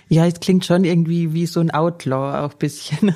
Ja, 0.10 0.28
es 0.28 0.40
klingt 0.40 0.64
schon 0.64 0.84
irgendwie 0.84 1.34
wie 1.34 1.48
so 1.48 1.60
ein 1.60 1.72
Outlaw 1.72 2.46
auch 2.46 2.54
bisschen. 2.54 3.16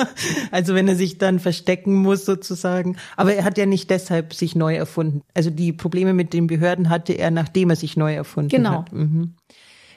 also 0.50 0.74
wenn 0.74 0.88
er 0.88 0.96
sich 0.96 1.18
dann 1.18 1.40
verstecken 1.40 1.94
muss 1.94 2.24
sozusagen. 2.24 2.96
Aber 3.18 3.34
er 3.34 3.44
hat 3.44 3.58
ja 3.58 3.66
nicht 3.66 3.90
deshalb 3.90 4.32
sich 4.32 4.56
neu 4.56 4.76
erfunden. 4.76 5.20
Also 5.34 5.50
die 5.50 5.74
Probleme 5.74 6.14
mit 6.14 6.32
den 6.32 6.46
Behörden 6.46 6.88
hatte 6.88 7.12
er, 7.12 7.30
nachdem 7.30 7.68
er 7.68 7.76
sich 7.76 7.98
neu 7.98 8.14
erfunden 8.14 8.48
genau. 8.48 8.78
hat. 8.78 8.94
Mhm. 8.94 9.34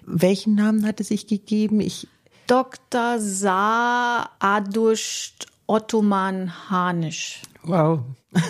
Welchen 0.05 0.55
Namen 0.55 0.85
hat 0.85 0.99
er 0.99 1.05
sich 1.05 1.25
gegeben? 1.25 1.79
Ich 1.79 2.09
Dr. 2.47 3.19
Saar 3.19 4.31
Adusht 4.39 5.47
Ottoman 5.67 6.69
Hanisch. 6.69 7.41
Wow. 7.63 8.01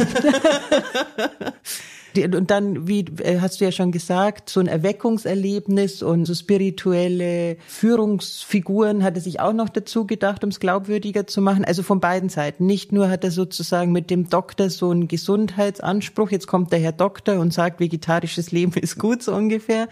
Und 2.18 2.50
dann, 2.50 2.88
wie 2.88 3.02
äh, 3.22 3.40
hast 3.42 3.60
du 3.60 3.66
ja 3.66 3.74
schon 3.74 3.92
gesagt, 3.92 4.50
so 4.50 4.62
ein 4.62 4.68
Erweckungserlebnis 4.68 6.02
und 6.02 6.24
so 6.24 6.34
spirituelle 6.34 7.58
Führungsfiguren 7.68 9.04
hat 9.04 9.16
er 9.16 9.22
sich 9.22 9.42
auch 9.42 9.52
noch 9.52 9.68
dazu 9.68 10.08
gedacht, 10.08 10.44
um 10.46 10.50
es 10.50 10.62
glaubwürdiger 10.62 11.28
zu 11.28 11.42
machen. 11.42 11.66
Also 11.66 11.84
von 11.84 12.00
beiden 12.00 12.30
Seiten. 12.30 12.66
Nicht 12.66 12.94
nur 12.94 13.10
hat 13.10 13.26
er 13.26 13.32
sozusagen 13.32 13.92
mit 13.92 14.10
dem 14.12 14.30
Doktor 14.30 14.70
so 14.70 14.92
einen 14.92 15.10
Gesundheitsanspruch, 15.10 16.32
jetzt 16.32 16.48
kommt 16.48 16.72
der 16.72 16.80
Herr 16.80 16.94
Doktor 16.94 17.40
und 17.40 17.54
sagt, 17.54 17.82
vegetarisches 17.82 18.52
Leben 18.54 18.72
ist 18.76 18.98
gut, 18.98 19.22
so 19.22 19.34
ungefähr 19.34 19.90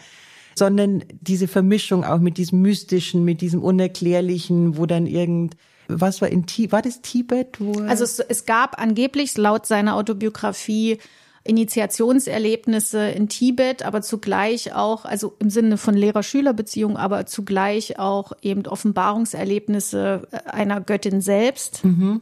sondern 0.55 1.03
diese 1.21 1.47
Vermischung 1.47 2.03
auch 2.03 2.19
mit 2.19 2.37
diesem 2.37 2.61
Mystischen, 2.61 3.25
mit 3.25 3.41
diesem 3.41 3.61
Unerklärlichen, 3.61 4.77
wo 4.77 4.85
dann 4.85 5.07
irgend 5.07 5.55
was 5.87 6.21
war 6.21 6.29
in 6.29 6.45
Tibet, 6.45 6.71
war 6.71 6.81
das 6.81 7.01
Tibet? 7.01 7.59
Wo 7.59 7.81
also 7.81 8.03
es, 8.03 8.19
es 8.19 8.45
gab 8.45 8.81
angeblich 8.81 9.37
laut 9.37 9.65
seiner 9.65 9.95
Autobiografie 9.95 10.97
Initiationserlebnisse 11.45 13.09
in 13.09 13.27
Tibet, 13.27 13.83
aber 13.83 14.01
zugleich 14.01 14.73
auch, 14.73 15.03
also 15.03 15.35
im 15.39 15.49
Sinne 15.49 15.77
von 15.77 15.93
Lehrer-Schüler-Beziehung, 15.93 16.95
aber 16.95 17.25
zugleich 17.25 17.99
auch 17.99 18.31
eben 18.41 18.65
Offenbarungserlebnisse 18.65 20.27
einer 20.45 20.79
Göttin 20.79 21.19
selbst. 21.19 21.83
Mhm. 21.83 22.21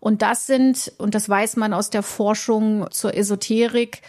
Und 0.00 0.22
das 0.22 0.46
sind, 0.46 0.92
und 0.98 1.14
das 1.14 1.28
weiß 1.28 1.56
man 1.56 1.74
aus 1.74 1.90
der 1.90 2.02
Forschung 2.02 2.86
zur 2.90 3.14
Esoterik, 3.14 4.00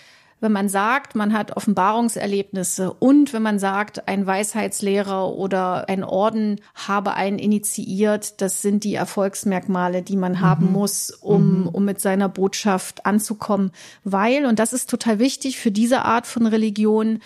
wenn 0.41 0.51
man 0.51 0.69
sagt, 0.69 1.15
man 1.15 1.33
hat 1.33 1.55
Offenbarungserlebnisse 1.55 2.93
und 2.93 3.33
wenn 3.33 3.41
man 3.41 3.57
sagt, 3.57 4.07
ein 4.07 4.27
Weisheitslehrer 4.27 5.33
oder 5.33 5.87
ein 5.87 6.03
Orden 6.03 6.59
habe 6.75 7.13
einen 7.13 7.39
initiiert, 7.39 8.41
das 8.41 8.61
sind 8.61 8.83
die 8.83 8.95
Erfolgsmerkmale, 8.95 10.01
die 10.01 10.17
man 10.17 10.33
mhm. 10.33 10.41
haben 10.41 10.71
muss, 10.71 11.11
um, 11.11 11.61
mhm. 11.61 11.67
um 11.69 11.85
mit 11.85 12.01
seiner 12.01 12.29
Botschaft 12.29 13.05
anzukommen. 13.05 13.71
Weil, 14.03 14.45
und 14.45 14.59
das 14.59 14.73
ist 14.73 14.89
total 14.89 15.19
wichtig 15.19 15.57
für 15.57 15.71
diese 15.71 16.03
Art 16.03 16.27
von 16.27 16.45
Religion, 16.47 17.19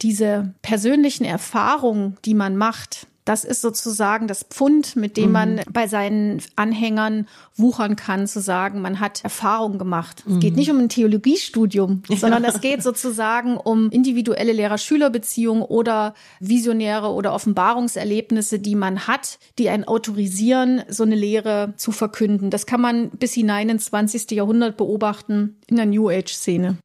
diese 0.00 0.54
persönlichen 0.62 1.24
Erfahrungen, 1.24 2.16
die 2.24 2.34
man 2.34 2.56
macht, 2.56 3.06
das 3.24 3.44
ist 3.44 3.60
sozusagen 3.60 4.26
das 4.26 4.42
Pfund, 4.42 4.96
mit 4.96 5.16
dem 5.16 5.32
man 5.32 5.54
mhm. 5.56 5.60
bei 5.70 5.86
seinen 5.86 6.42
Anhängern 6.56 7.28
wuchern 7.56 7.96
kann, 7.96 8.26
zu 8.26 8.40
sagen, 8.40 8.80
man 8.80 9.00
hat 9.00 9.22
Erfahrung 9.22 9.78
gemacht. 9.78 10.24
Mhm. 10.26 10.34
Es 10.34 10.40
geht 10.40 10.52
mhm. 10.52 10.58
nicht 10.58 10.70
um 10.70 10.78
ein 10.78 10.88
Theologiestudium, 10.88 12.02
ja. 12.08 12.16
sondern 12.16 12.44
es 12.44 12.60
geht 12.60 12.82
sozusagen 12.82 13.56
um 13.56 13.90
individuelle 13.90 14.52
Lehrer-Schüler-Beziehungen 14.52 15.62
oder 15.62 16.14
visionäre 16.40 17.08
oder 17.12 17.32
Offenbarungserlebnisse, 17.32 18.58
die 18.58 18.74
man 18.74 19.06
hat, 19.06 19.38
die 19.58 19.68
einen 19.68 19.84
autorisieren, 19.84 20.82
so 20.88 21.04
eine 21.04 21.14
Lehre 21.14 21.74
zu 21.76 21.92
verkünden. 21.92 22.50
Das 22.50 22.66
kann 22.66 22.80
man 22.80 23.10
bis 23.10 23.34
hinein 23.34 23.68
ins 23.68 23.86
20. 23.86 24.32
Jahrhundert 24.32 24.76
beobachten 24.76 25.60
in 25.68 25.76
der 25.76 25.86
New 25.86 26.08
Age-Szene. 26.08 26.76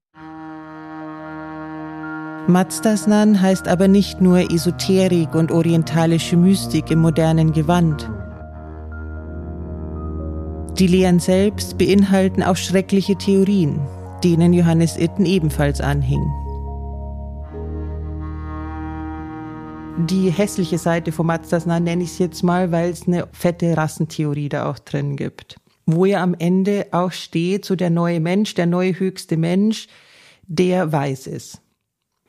Mazdasnan 2.48 3.42
heißt 3.42 3.68
aber 3.68 3.90
nicht 3.90 4.22
nur 4.22 4.40
Esoterik 4.52 5.36
und 5.36 5.52
orientalische 5.52 6.38
Mystik 6.38 6.90
im 6.90 7.00
modernen 7.00 7.52
Gewand. 7.52 8.10
Die 10.80 10.88
Lehren 10.88 11.20
selbst 11.20 11.78
beinhalten 11.78 12.44
auch 12.44 12.56
schreckliche 12.56 13.18
Theorien, 13.18 13.82
denen 14.24 14.54
Johannes 14.54 14.96
Itten 14.96 15.26
ebenfalls 15.26 15.82
anhing. 15.82 16.24
Die 20.08 20.30
hässliche 20.30 20.78
Seite 20.78 21.12
von 21.12 21.26
Mazdasnan 21.26 21.84
nenne 21.84 22.04
ich 22.04 22.12
es 22.12 22.20
jetzt 22.20 22.44
mal, 22.44 22.72
weil 22.72 22.92
es 22.92 23.08
eine 23.08 23.28
fette 23.34 23.76
Rassentheorie 23.76 24.48
da 24.48 24.70
auch 24.70 24.80
drin 24.80 25.18
gibt. 25.18 25.58
Wo 25.86 26.06
ja 26.06 26.24
am 26.24 26.34
Ende 26.38 26.86
auch 26.92 27.12
steht, 27.12 27.66
so 27.66 27.76
der 27.76 27.90
neue 27.90 28.22
Mensch, 28.22 28.54
der 28.54 28.68
neue 28.68 28.98
höchste 28.98 29.36
Mensch, 29.36 29.88
der 30.48 30.94
weiß 30.94 31.28
ist. 31.28 31.62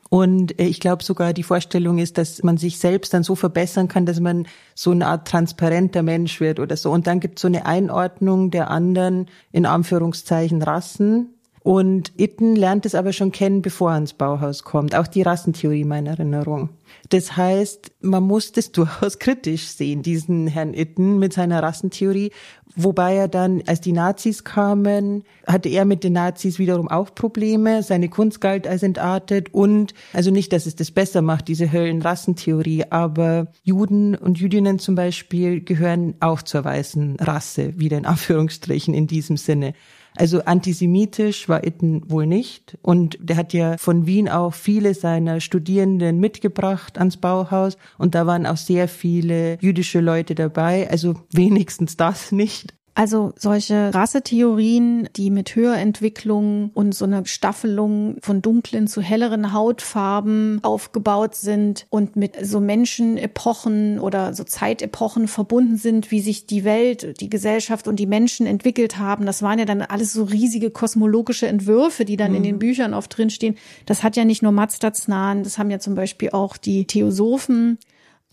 Und 0.09 0.59
äh, 0.59 0.65
ich 0.65 0.81
glaube 0.81 1.05
sogar 1.05 1.33
die 1.33 1.43
Vorstellung 1.43 1.99
ist, 1.99 2.19
dass 2.19 2.43
man 2.43 2.57
sich 2.57 2.79
selbst 2.79 3.13
dann 3.15 3.23
so 3.23 3.35
verbessern 3.35 3.89
kann, 3.89 4.07
dass 4.07 4.21
man 4.21 4.47
so 4.75 4.91
eine 4.91 5.07
Art 5.07 5.29
transparenter 5.29 6.03
Mensch 6.03 6.41
wird 6.41 6.61
oder 6.61 6.77
so. 6.77 6.91
Und 6.91 7.07
dann 7.07 7.21
gibt 7.21 7.39
es 7.39 7.43
so 7.43 7.49
eine 7.49 7.67
Einordnung 7.67 8.51
der 8.51 8.71
anderen, 8.71 9.27
in 9.53 9.67
Anführungszeichen, 9.67 10.63
Rassen. 10.63 11.38
Und 11.69 12.13
Itten 12.17 12.57
lernt 12.57 12.87
es 12.87 12.95
aber 12.95 13.13
schon 13.13 13.31
kennen, 13.31 13.61
bevor 13.61 13.91
er 13.91 13.99
ins 13.99 14.15
Bauhaus 14.15 14.63
kommt. 14.63 14.95
Auch 14.95 15.07
die 15.07 15.21
Rassentheorie 15.21 15.85
meiner 15.85 16.13
Erinnerung. 16.13 16.71
Das 17.11 17.37
heißt, 17.37 17.91
man 18.01 18.23
muss 18.23 18.53
das 18.53 18.73
durchaus 18.73 19.19
kritisch 19.19 19.67
sehen, 19.67 20.01
diesen 20.01 20.47
Herrn 20.47 20.73
Itten 20.73 21.19
mit 21.19 21.35
seiner 21.35 21.63
Rassentheorie. 21.63 22.31
Wobei 22.75 23.17
er 23.17 23.29
dann, 23.29 23.63
als 23.67 23.83
die 23.83 23.93
Nazis 23.93 24.45
kamen, 24.45 25.25
hatte 25.47 25.69
er 25.69 25.85
mit 25.85 26.05
den 26.05 26.15
Nazis 26.15 26.59
wiederum 26.59 26.89
auch 26.89 27.15
Probleme. 27.15 27.83
Seine 27.83 28.09
Kunst 28.09 28.41
galt 28.41 28.67
als 28.67 28.83
entartet 28.83 29.53
und, 29.53 29.93
also 30.15 30.31
nicht, 30.31 30.55
dass 30.55 30.65
es 30.65 30.75
das 30.75 30.91
besser 30.91 31.21
macht, 31.21 31.49
diese 31.49 31.71
Höllenrassentheorie, 31.71 32.85
aber 32.89 33.49
Juden 33.63 34.15
und 34.15 34.39
Jüdinnen 34.41 34.79
zum 34.79 34.95
Beispiel 34.95 35.61
gehören 35.61 36.15
auch 36.21 36.41
zur 36.41 36.65
weißen 36.65 37.17
Rasse, 37.17 37.79
wieder 37.79 37.99
in 37.99 38.07
Anführungsstrichen 38.07 38.95
in 38.95 39.07
diesem 39.07 39.37
Sinne. 39.37 39.75
Also 40.19 40.43
antisemitisch 40.45 41.49
war 41.49 41.65
Itten 41.65 42.03
wohl 42.11 42.27
nicht. 42.27 42.77
Und 42.83 43.19
der 43.21 43.37
hat 43.37 43.53
ja 43.53 43.79
von 43.79 44.07
Wien 44.07 44.29
auch 44.29 44.53
viele 44.53 44.95
seiner 44.95 45.41
Studierenden 45.41 46.19
mitgebracht 46.19 46.99
ans 46.99 47.17
Bauhaus. 47.17 47.77
Und 47.99 48.17
da 48.17 48.27
waren 48.27 48.45
auch 48.45 48.57
sehr 48.57 48.89
viele 48.89 49.59
jüdische 49.61 50.01
Leute 50.01 50.35
dabei. 50.35 50.91
Also 50.91 51.15
wenigstens 51.33 51.97
das 51.97 52.33
nicht. 52.33 52.75
Also 52.95 53.33
solche 53.37 53.95
Rassetheorien, 53.95 55.09
die 55.15 55.31
mit 55.31 55.55
Höherentwicklung 55.55 56.73
und 56.75 56.97
so 56.97 57.05
einer 57.05 57.25
Staffelung 57.27 58.17
von 58.23 58.43
dunklen 58.43 58.89
zu 58.89 59.01
helleren 59.01 59.53
Hautfarben 59.53 60.59
aufgebaut 60.65 61.37
sind 61.37 61.87
und 61.91 62.17
mit 62.17 62.35
so 62.45 62.59
Menschenepochen 62.59 64.01
oder 64.01 64.35
so 64.35 64.43
Zeitepochen 64.43 65.29
verbunden 65.29 65.77
sind, 65.77 66.11
wie 66.11 66.21
sich 66.21 66.47
die 66.47 66.65
Welt, 66.65 67.21
die 67.21 67.31
Gesellschaft 67.31 67.87
und 67.87 68.01
die 68.01 68.07
Menschen 68.07 68.47
entwickelt 68.47 68.99
haben. 68.99 69.27
Das 69.27 69.43
waren 69.43 69.61
ja 69.61 69.65
dann 69.65 69.83
alles 69.83 70.13
so 70.13 70.25
riesige 70.25 70.71
kosmologische 70.71 71.47
Entwürfe, 71.47 72.05
die 72.05 72.17
dann 72.17 72.33
mhm. 72.33 72.39
in 72.39 72.43
den 72.43 72.59
Büchern 72.59 72.95
oft 72.95 73.17
drinstehen. 73.17 73.57
Das 73.87 74.03
hat 74.03 74.17
ja 74.17 74.25
nicht 74.25 74.43
nur 74.43 74.51
Mazda 74.51 74.93
Znan, 74.93 75.45
das 75.45 75.57
haben 75.57 75.71
ja 75.71 75.79
zum 75.79 75.95
Beispiel 75.95 76.31
auch 76.31 76.57
die 76.57 76.85
Theosophen 76.87 77.79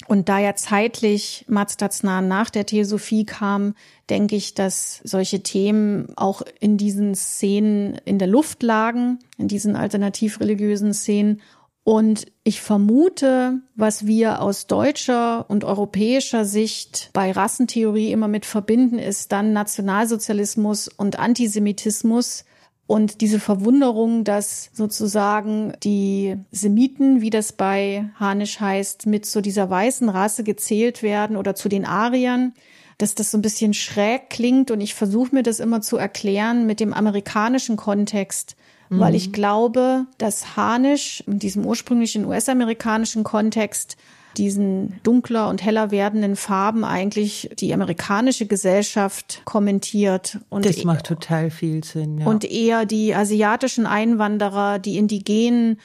und 0.07 0.29
da 0.29 0.39
ja 0.39 0.55
zeitlich 0.55 1.45
Mazdatsnan 1.47 2.27
nach 2.27 2.49
der 2.49 2.65
Theosophie 2.65 3.25
kam, 3.25 3.73
denke 4.09 4.35
ich, 4.35 4.53
dass 4.53 5.01
solche 5.03 5.41
Themen 5.41 6.13
auch 6.15 6.41
in 6.59 6.77
diesen 6.77 7.15
Szenen 7.15 7.95
in 8.05 8.19
der 8.19 8.27
Luft 8.27 8.61
lagen, 8.61 9.19
in 9.37 9.47
diesen 9.47 9.75
alternativ-religiösen 9.75 10.93
Szenen. 10.93 11.41
Und 11.83 12.25
ich 12.43 12.61
vermute, 12.61 13.61
was 13.75 14.05
wir 14.05 14.41
aus 14.41 14.67
deutscher 14.67 15.49
und 15.49 15.63
europäischer 15.63 16.45
Sicht 16.45 17.09
bei 17.13 17.31
Rassentheorie 17.31 18.11
immer 18.11 18.27
mit 18.27 18.45
verbinden, 18.45 18.99
ist 18.99 19.31
dann 19.31 19.53
Nationalsozialismus 19.53 20.87
und 20.87 21.19
Antisemitismus, 21.19 22.45
und 22.87 23.21
diese 23.21 23.39
Verwunderung, 23.39 24.23
dass 24.23 24.69
sozusagen 24.73 25.73
die 25.83 26.37
Semiten, 26.51 27.21
wie 27.21 27.31
das 27.31 27.51
bei 27.51 28.09
Hanisch 28.19 28.59
heißt, 28.59 29.07
mit 29.07 29.25
so 29.25 29.41
dieser 29.41 29.69
weißen 29.69 30.07
Rasse 30.07 30.43
gezählt 30.43 31.01
werden 31.01 31.35
oder 31.35 31.55
zu 31.55 31.67
den 31.67 31.85
Ariern, 31.85 32.53
dass 32.99 33.15
das 33.15 33.31
so 33.31 33.39
ein 33.39 33.41
bisschen 33.41 33.73
schräg 33.73 34.29
klingt. 34.29 34.69
Und 34.69 34.81
ich 34.81 34.93
versuche 34.93 35.33
mir 35.33 35.41
das 35.41 35.59
immer 35.59 35.81
zu 35.81 35.97
erklären 35.97 36.67
mit 36.67 36.79
dem 36.79 36.93
amerikanischen 36.93 37.75
Kontext, 37.75 38.55
mhm. 38.89 38.99
weil 38.99 39.15
ich 39.15 39.33
glaube, 39.33 40.05
dass 40.19 40.55
Hanisch 40.55 41.23
in 41.25 41.39
diesem 41.39 41.65
ursprünglichen 41.65 42.25
US-amerikanischen 42.25 43.23
Kontext 43.23 43.97
diesen 44.37 44.99
dunkler 45.03 45.49
und 45.49 45.63
heller 45.63 45.91
werdenden 45.91 46.35
Farben 46.35 46.83
eigentlich 46.83 47.49
die 47.59 47.73
amerikanische 47.73 48.45
Gesellschaft 48.45 49.41
kommentiert. 49.45 50.39
Und 50.49 50.65
das 50.65 50.83
macht 50.83 51.05
total 51.05 51.49
viel 51.49 51.83
Sinn. 51.83 52.19
Ja. 52.19 52.25
Und 52.25 52.43
eher 52.43 52.85
die 52.85 53.15
asiatischen 53.15 53.85
Einwanderer, 53.85 54.79
die 54.79 54.97
Indigenen 54.97 55.79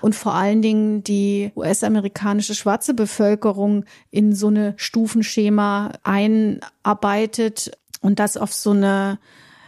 und 0.00 0.14
vor 0.14 0.34
allen 0.34 0.60
Dingen 0.60 1.02
die 1.02 1.50
US-amerikanische 1.56 2.54
schwarze 2.54 2.92
Bevölkerung 2.92 3.86
in 4.10 4.34
so 4.34 4.48
eine 4.48 4.74
Stufenschema 4.76 5.92
einarbeitet 6.02 7.72
und 8.02 8.18
das 8.18 8.36
auf 8.36 8.52
so 8.52 8.72
eine, 8.72 9.18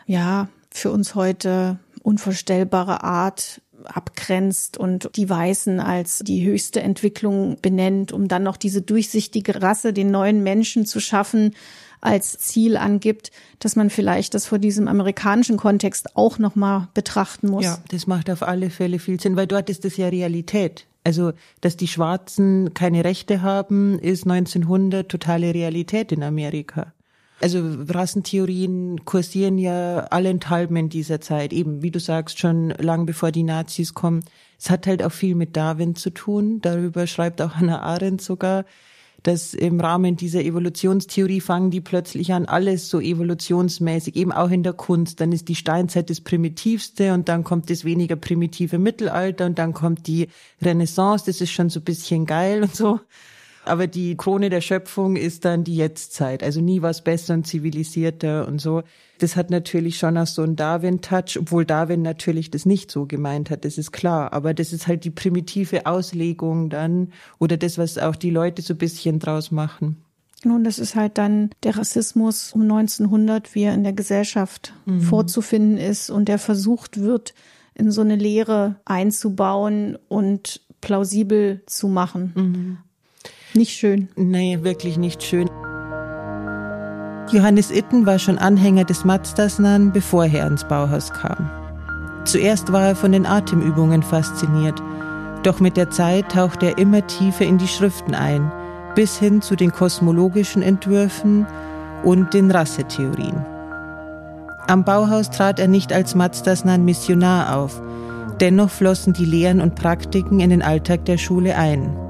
ja, 0.07 0.49
für 0.71 0.91
uns 0.91 1.15
heute 1.15 1.79
unvorstellbare 2.03 3.03
Art 3.03 3.63
abgrenzt 3.87 4.79
und 4.79 5.11
die 5.17 5.29
Weißen 5.29 5.81
als 5.81 6.21
die 6.21 6.45
höchste 6.45 6.81
Entwicklung 6.81 7.59
benennt, 7.61 8.13
um 8.13 8.29
dann 8.29 8.43
noch 8.43 8.57
diese 8.57 8.83
durchsichtige 8.83 9.63
Rasse, 9.63 9.93
den 9.93 10.11
neuen 10.11 10.43
Menschen 10.43 10.87
zu 10.87 11.01
schaffen, 11.01 11.55
als 12.01 12.39
Ziel 12.39 12.77
angibt, 12.77 13.31
dass 13.59 13.77
man 13.77 13.91
vielleicht 13.91 14.35
das 14.35 14.47
vor 14.47 14.59
diesem 14.59 14.89
amerikanischen 14.89 15.57
Kontext 15.57 16.17
auch 16.17 16.39
nochmal 16.39 16.89
betrachten 16.95 17.49
muss. 17.49 17.65
Ja, 17.65 17.79
das 17.89 18.07
macht 18.07 18.31
auf 18.31 18.43
alle 18.43 18.71
Fälle 18.71 18.99
viel 18.99 19.21
Sinn, 19.21 19.37
weil 19.37 19.47
dort 19.47 19.71
ist 19.71 19.85
das 19.85 19.97
ja 19.97 20.09
Realität. 20.09 20.87
Also, 21.05 21.33
dass 21.61 21.77
die 21.77 21.89
Schwarzen 21.89 22.75
keine 22.75 23.05
Rechte 23.05 23.43
haben, 23.43 23.99
ist 23.99 24.25
1900 24.25 25.09
totale 25.09 25.55
Realität 25.55 26.11
in 26.11 26.23
Amerika. 26.23 26.93
Also 27.41 27.61
Rassentheorien 27.89 29.05
kursieren 29.05 29.59
ja 29.59 29.99
allenthalben 30.05 30.77
in 30.77 30.89
dieser 30.89 31.21
Zeit, 31.21 31.53
eben 31.53 31.83
wie 31.83 31.91
du 31.91 32.01
sagst, 32.01 32.39
schon 32.39 32.71
lang 32.71 33.05
bevor 33.05 33.31
die 33.31 33.43
Nazis 33.43 33.93
kommen. 33.93 34.25
Es 34.59 34.71
hat 34.71 34.87
halt 34.87 35.03
auch 35.03 35.13
viel 35.13 35.35
mit 35.35 35.55
Darwin 35.55 35.97
zu 35.97 36.11
tun. 36.11 36.61
Darüber 36.63 37.07
schreibt 37.07 37.43
auch 37.43 37.57
Hannah 37.57 37.83
Arendt 37.83 38.23
sogar, 38.23 38.65
dass 39.23 39.55
im 39.55 39.81
Rahmen 39.81 40.17
dieser 40.17 40.43
Evolutionstheorie 40.43 41.41
fangen 41.41 41.71
die 41.71 41.81
plötzlich 41.81 42.33
an, 42.33 42.47
alles 42.47 42.89
so 42.89 43.01
evolutionsmäßig, 43.01 44.17
eben 44.17 44.33
auch 44.33 44.51
in 44.51 44.63
der 44.63 44.73
Kunst. 44.73 45.21
Dann 45.21 45.33
ist 45.33 45.49
die 45.49 45.57
Steinzeit 45.57 46.09
das 46.09 46.21
Primitivste 46.21 47.13
und 47.13 47.29
dann 47.29 47.45
kommt 47.45 47.69
das 47.69 47.85
weniger 47.85 48.17
primitive 48.17 48.79
Mittelalter 48.79 49.47
und 49.47 49.59
dann 49.59 49.75
kommt 49.75 50.07
die 50.07 50.29
Renaissance, 50.63 51.27
das 51.27 51.41
ist 51.41 51.51
schon 51.51 51.71
so 51.71 51.81
bisschen 51.81 52.25
geil 52.25 52.63
und 52.63 52.75
so. 52.75 53.01
Aber 53.67 53.87
die 53.87 54.17
Krone 54.17 54.51
der 54.51 54.61
Schöpfung 54.61 55.17
ist 55.17 55.45
dann 55.45 55.65
die 55.65 55.77
Jetztzeit. 55.77 56.43
Also 56.43 56.61
nie 56.61 56.83
was 56.83 57.03
besser 57.03 57.35
und 57.35 57.47
zivilisierter 57.47 58.47
und 58.47 58.61
so. 58.61 58.83
Das 59.19 59.37
hat 59.37 59.51
natürlich 59.51 59.99
schon 59.99 60.19
auch 60.19 60.27
so 60.27 60.43
einen 60.43 60.57
Darwin-Touch, 60.57 61.39
obwohl 61.39 61.65
Darwin 61.65 62.03
natürlich 62.03 62.51
das 62.51 62.67
nicht 62.67 62.91
so 62.91 63.07
gemeint 63.07 63.51
hat, 63.51 63.65
das 63.65 63.79
ist 63.79 63.93
klar. 63.93 64.33
Aber 64.33 64.55
das 64.55 64.73
ist 64.73 64.87
halt 64.87 65.05
die 65.05 65.11
primitive 65.11 65.87
Auslegung 65.87 66.71
dann 66.71 67.13
oder 67.39 67.57
das, 67.57 67.79
was 67.79 67.99
auch 67.99 68.17
die 68.17 68.31
Leute 68.31 68.63
so 68.63 68.75
ein 68.75 68.79
bisschen 68.79 69.19
draus 69.19 69.51
machen. 69.51 70.03
Nun, 70.45 70.65
das 70.65 70.79
ist 70.79 70.95
halt 70.95 71.19
dann 71.19 71.51
der 71.63 71.77
Rassismus 71.77 72.53
um 72.53 72.63
1900, 72.63 73.55
wie 73.55 73.63
er 73.63 73.75
in 73.75 73.85
der 73.85 73.95
Gesellschaft 73.95 74.75
mhm. 74.85 75.01
vorzufinden 75.01 75.79
ist 75.79 76.11
und 76.11 76.29
der 76.29 76.39
versucht 76.39 77.01
wird, 77.01 77.35
in 77.75 77.91
so 77.91 78.03
eine 78.03 78.17
Lehre 78.17 78.77
einzubauen 78.85 79.99
und 80.09 80.61
plausibel 80.81 81.63
zu 81.67 81.89
machen. 81.89 82.33
Mhm. 82.35 82.79
Nicht 83.57 83.73
schön. 83.73 84.09
Nee, 84.17 84.59
wirklich 84.63 84.99
nicht 84.99 85.23
schön. 85.23 85.49
Johannes 87.33 87.71
Itten 87.71 88.05
war 88.05 88.19
schon 88.19 88.39
Anhänger 88.39 88.85
des 88.85 89.05
Mazdas-Nan, 89.05 89.93
bevor 89.93 90.27
er 90.27 90.47
ins 90.47 90.65
Bauhaus 90.65 91.11
kam. 91.11 91.51
Zuerst 92.25 92.73
war 92.73 92.89
er 92.89 92.97
von 92.97 93.13
den 93.13 93.25
Atemübungen 93.25 94.03
fasziniert, 94.03 94.81
doch 95.43 95.59
mit 95.59 95.77
der 95.77 95.91
Zeit 95.91 96.33
tauchte 96.33 96.67
er 96.67 96.79
immer 96.79 97.07
tiefer 97.07 97.45
in 97.45 97.57
die 97.57 97.67
Schriften 97.67 98.15
ein, 98.15 98.53
bis 98.95 99.19
hin 99.19 99.41
zu 99.41 99.57
den 99.57 99.73
kosmologischen 99.73 100.63
Entwürfen 100.63 101.47
und 102.05 102.35
den 102.35 102.51
Rassetheorien. 102.51 103.45
Am 104.69 104.85
Bauhaus 104.85 105.31
trat 105.31 105.59
er 105.59 105.69
nicht 105.69 105.93
als 105.93 106.15
Mazdas-Nan 106.15 106.85
Missionar 106.85 107.57
auf, 107.57 107.81
dennoch 108.41 108.71
flossen 108.71 109.15
die 109.15 109.25
Lehren 109.25 109.61
und 109.61 109.77
Praktiken 109.77 110.41
in 110.41 110.51
den 110.51 110.63
Alltag 110.63 111.05
der 111.07 111.19
Schule 111.19 111.57
ein. 111.57 112.06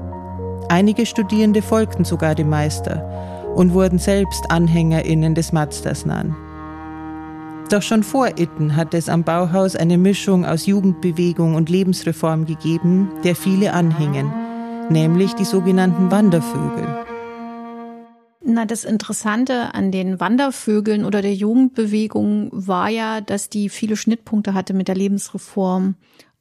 Einige 0.69 1.05
Studierende 1.05 1.61
folgten 1.61 2.03
sogar 2.03 2.35
dem 2.35 2.49
Meister 2.49 3.53
und 3.55 3.73
wurden 3.73 3.99
selbst 3.99 4.51
AnhängerInnen 4.51 5.33
des 5.33 5.53
Mazdas-Nan. 5.53 6.35
Doch 7.69 7.81
schon 7.81 8.03
vor 8.03 8.37
Itten 8.37 8.75
hat 8.75 8.93
es 8.93 9.07
am 9.07 9.23
Bauhaus 9.23 9.77
eine 9.77 9.97
Mischung 9.97 10.45
aus 10.45 10.65
Jugendbewegung 10.65 11.55
und 11.55 11.69
Lebensreform 11.69 12.45
gegeben, 12.45 13.09
der 13.23 13.35
viele 13.35 13.73
anhingen, 13.73 14.31
nämlich 14.89 15.33
die 15.33 15.45
sogenannten 15.45 16.11
Wandervögel. 16.11 16.85
Na, 18.49 18.65
das 18.65 18.83
Interessante 18.85 19.73
an 19.73 19.91
den 19.91 20.19
Wandervögeln 20.19 21.03
oder 21.03 21.21
der 21.21 21.33
Jugendbewegung 21.33 22.49
war 22.53 22.89
ja, 22.89 23.19
dass 23.19 23.49
die 23.49 23.69
viele 23.69 23.97
Schnittpunkte 23.97 24.53
hatte 24.53 24.73
mit 24.73 24.87
der 24.87 24.95
Lebensreform. 24.95 25.95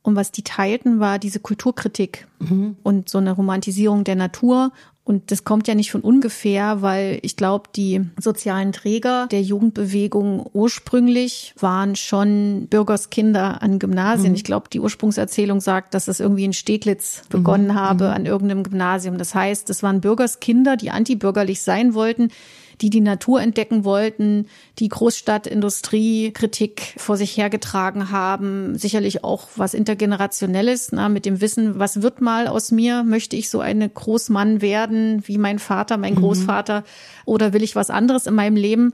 Und 0.07 0.15
was 0.15 0.31
die 0.31 0.45
teilten, 0.45 1.01
war 1.01 1.19
diese 1.19 1.41
Kulturkritik 1.41 2.29
mhm. 2.39 2.77
und 2.85 3.09
so 3.09 3.19
eine 3.19 3.33
Romantisierung 3.33 4.05
der 4.05 4.15
Natur. 4.15 4.71
Und 5.03 5.33
das 5.33 5.43
kommt 5.43 5.67
ja 5.67 5.75
nicht 5.75 5.91
von 5.91 6.01
ungefähr, 6.01 6.81
weil 6.81 7.19
ich 7.23 7.35
glaube, 7.35 7.71
die 7.75 8.03
sozialen 8.21 8.71
Träger 8.71 9.27
der 9.33 9.43
Jugendbewegung 9.43 10.49
ursprünglich 10.53 11.55
waren 11.59 11.97
schon 11.97 12.69
Bürgerskinder 12.71 13.63
an 13.63 13.81
Gymnasien. 13.81 14.31
Mhm. 14.31 14.37
Ich 14.37 14.45
glaube, 14.45 14.69
die 14.73 14.79
Ursprungserzählung 14.79 15.61
sagt, 15.61 15.93
dass 15.93 16.05
das 16.05 16.21
irgendwie 16.21 16.45
in 16.45 16.53
Steglitz 16.53 17.23
begonnen 17.29 17.69
mhm. 17.69 17.75
habe 17.75 18.05
mhm. 18.05 18.15
an 18.15 18.27
irgendeinem 18.27 18.63
Gymnasium. 18.63 19.19
Das 19.19 19.35
heißt, 19.35 19.71
es 19.71 19.83
waren 19.83 20.01
Bürgerskinder, 20.01 20.77
die 20.77 20.93
antibürgerlich 20.93 21.63
sein 21.63 21.95
wollten, 21.95 22.29
die 22.81 22.91
die 22.91 23.01
Natur 23.01 23.41
entdecken 23.41 23.85
wollten, 23.85 24.47
die 24.79 24.89
Großstadtindustrie-Kritik 24.89 26.95
vor 26.97 27.17
sich 27.17 27.37
hergetragen 27.37 28.11
haben, 28.11 28.77
sicherlich 28.77 29.25
auch 29.25 29.49
was 29.57 29.75
intergenerationelles, 29.75 30.93
na, 30.93 31.09
mit 31.09 31.27
dem 31.27 31.41
Wissen, 31.41 31.79
was 31.79 32.03
wird 32.03 32.21
mal 32.21 32.49
aus 32.49 32.73
mir? 32.73 33.03
Möchte 33.03 33.37
ich 33.37 33.51
so 33.51 33.61
eine 33.61 33.89
Großmann 33.89 34.61
werden 34.61 35.23
wie 35.27 35.39
mein 35.39 35.59
Vater, 35.59 35.97
mein 35.97 36.15
mhm. 36.15 36.21
Großvater 36.21 36.85
oder 37.25 37.53
will 37.53 37.63
ich 37.63 37.77
was 37.77 37.91
anderes 37.91 38.27
in 38.27 38.35
meinem 38.35 38.57
Leben? 38.57 38.93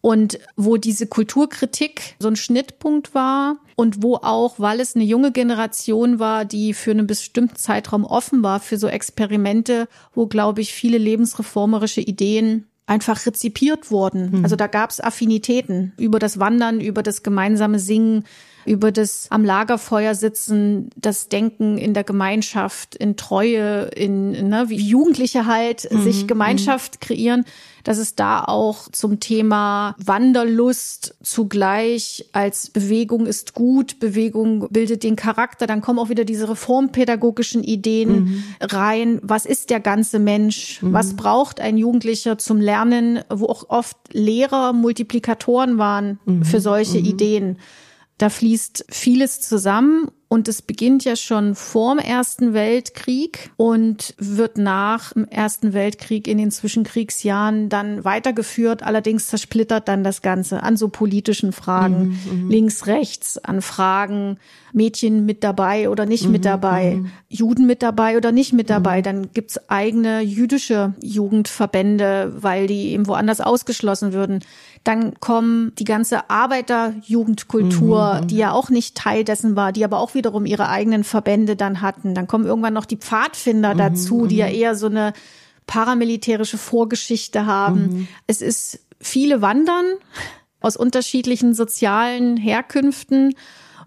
Und 0.00 0.38
wo 0.56 0.76
diese 0.76 1.08
Kulturkritik 1.08 2.14
so 2.20 2.28
ein 2.28 2.36
Schnittpunkt 2.36 3.14
war 3.14 3.56
und 3.74 4.00
wo 4.00 4.14
auch, 4.14 4.60
weil 4.60 4.78
es 4.78 4.94
eine 4.94 5.04
junge 5.04 5.32
Generation 5.32 6.20
war, 6.20 6.44
die 6.44 6.72
für 6.72 6.92
einen 6.92 7.08
bestimmten 7.08 7.56
Zeitraum 7.56 8.04
offen 8.04 8.44
war 8.44 8.60
für 8.60 8.78
so 8.78 8.86
Experimente, 8.86 9.88
wo, 10.14 10.28
glaube 10.28 10.60
ich, 10.60 10.72
viele 10.72 10.98
lebensreformerische 10.98 12.00
Ideen 12.00 12.68
einfach 12.88 13.26
rezipiert 13.26 13.90
wurden. 13.90 14.38
Mhm. 14.38 14.44
Also 14.44 14.56
da 14.56 14.66
gab 14.66 14.90
es 14.90 15.00
Affinitäten 15.00 15.92
über 15.98 16.18
das 16.18 16.38
Wandern, 16.38 16.80
über 16.80 17.02
das 17.02 17.22
gemeinsame 17.22 17.78
Singen, 17.78 18.24
über 18.64 18.92
das 18.92 19.26
am 19.30 19.44
Lagerfeuer 19.44 20.14
sitzen, 20.14 20.90
das 20.96 21.28
Denken 21.28 21.78
in 21.78 21.94
der 21.94 22.04
Gemeinschaft, 22.04 22.94
in 22.94 23.16
Treue, 23.16 23.84
in 23.94 24.48
ne, 24.48 24.66
wie 24.68 24.76
Jugendliche 24.76 25.46
halt 25.46 25.90
mhm. 25.90 26.02
sich 26.02 26.26
Gemeinschaft 26.26 26.96
mhm. 26.96 27.00
kreieren, 27.00 27.44
dass 27.84 27.96
es 27.96 28.14
da 28.14 28.44
auch 28.44 28.90
zum 28.92 29.18
Thema 29.20 29.94
Wanderlust 29.98 31.16
zugleich 31.22 32.28
als 32.32 32.68
Bewegung 32.68 33.24
ist 33.24 33.54
gut, 33.54 33.98
Bewegung 33.98 34.68
bildet 34.70 35.02
den 35.04 35.16
Charakter, 35.16 35.66
dann 35.66 35.80
kommen 35.80 35.98
auch 35.98 36.10
wieder 36.10 36.26
diese 36.26 36.50
reformpädagogischen 36.50 37.64
Ideen 37.64 38.24
mhm. 38.24 38.44
rein. 38.60 39.20
Was 39.22 39.46
ist 39.46 39.70
der 39.70 39.80
ganze 39.80 40.18
Mensch? 40.18 40.82
Mhm. 40.82 40.92
Was 40.92 41.14
braucht 41.14 41.60
ein 41.60 41.78
Jugendlicher 41.78 42.36
zum 42.36 42.60
Lernen, 42.60 43.20
wo 43.30 43.46
auch 43.46 43.70
oft 43.70 43.96
Lehrer 44.12 44.74
Multiplikatoren 44.74 45.78
waren 45.78 46.18
mhm. 46.26 46.44
für 46.44 46.60
solche 46.60 46.98
mhm. 46.98 47.04
Ideen? 47.06 47.58
Da 48.18 48.30
fließt 48.30 48.86
vieles 48.90 49.40
zusammen 49.40 50.10
und 50.30 50.46
es 50.46 50.60
beginnt 50.60 51.04
ja 51.04 51.16
schon 51.16 51.54
vorm 51.54 51.98
Ersten 51.98 52.52
Weltkrieg 52.52 53.50
und 53.56 54.14
wird 54.18 54.58
nach 54.58 55.14
dem 55.14 55.26
Ersten 55.26 55.72
Weltkrieg 55.72 56.28
in 56.28 56.36
den 56.36 56.50
Zwischenkriegsjahren 56.50 57.70
dann 57.70 58.04
weitergeführt. 58.04 58.82
Allerdings 58.82 59.28
zersplittert 59.28 59.88
dann 59.88 60.04
das 60.04 60.20
Ganze 60.20 60.62
an 60.62 60.76
so 60.76 60.88
politischen 60.88 61.52
Fragen, 61.52 62.18
mhm, 62.30 62.44
mhm. 62.44 62.50
links, 62.50 62.86
rechts, 62.86 63.38
an 63.38 63.62
Fragen, 63.62 64.38
Mädchen 64.74 65.24
mit 65.24 65.42
dabei 65.42 65.88
oder 65.88 66.04
nicht 66.04 66.26
mhm, 66.26 66.32
mit 66.32 66.44
dabei, 66.44 66.96
mhm. 66.96 67.10
Juden 67.28 67.66
mit 67.66 67.82
dabei 67.82 68.18
oder 68.18 68.30
nicht 68.30 68.52
mit 68.52 68.68
dabei. 68.68 68.98
Mhm. 68.98 69.02
Dann 69.04 69.32
gibt's 69.32 69.70
eigene 69.70 70.20
jüdische 70.20 70.92
Jugendverbände, 71.02 72.34
weil 72.36 72.66
die 72.66 72.90
eben 72.90 73.06
woanders 73.06 73.40
ausgeschlossen 73.40 74.12
würden. 74.12 74.40
Dann 74.84 75.18
kommen 75.20 75.72
die 75.78 75.84
ganze 75.84 76.30
Arbeiterjugendkultur, 76.30 78.14
mhm, 78.14 78.20
mhm. 78.20 78.26
die 78.28 78.36
ja 78.36 78.52
auch 78.52 78.70
nicht 78.70 78.96
Teil 78.96 79.24
dessen 79.24 79.56
war, 79.56 79.72
die 79.72 79.84
aber 79.84 79.98
auch 79.98 80.14
wiederum 80.14 80.46
ihre 80.46 80.68
eigenen 80.68 81.04
Verbände 81.04 81.56
dann 81.56 81.80
hatten. 81.80 82.14
Dann 82.14 82.26
kommen 82.26 82.46
irgendwann 82.46 82.74
noch 82.74 82.86
die 82.86 82.96
Pfadfinder 82.96 83.74
mhm, 83.74 83.78
dazu, 83.78 84.26
die 84.26 84.36
ja 84.36 84.46
mhm. 84.46 84.54
eher 84.54 84.74
so 84.74 84.86
eine 84.86 85.12
paramilitärische 85.66 86.58
Vorgeschichte 86.58 87.46
haben. 87.46 87.80
Mhm. 87.80 88.08
Es 88.26 88.40
ist 88.42 88.80
viele 89.00 89.42
Wandern 89.42 89.84
aus 90.60 90.76
unterschiedlichen 90.76 91.54
sozialen 91.54 92.36
Herkünften 92.36 93.34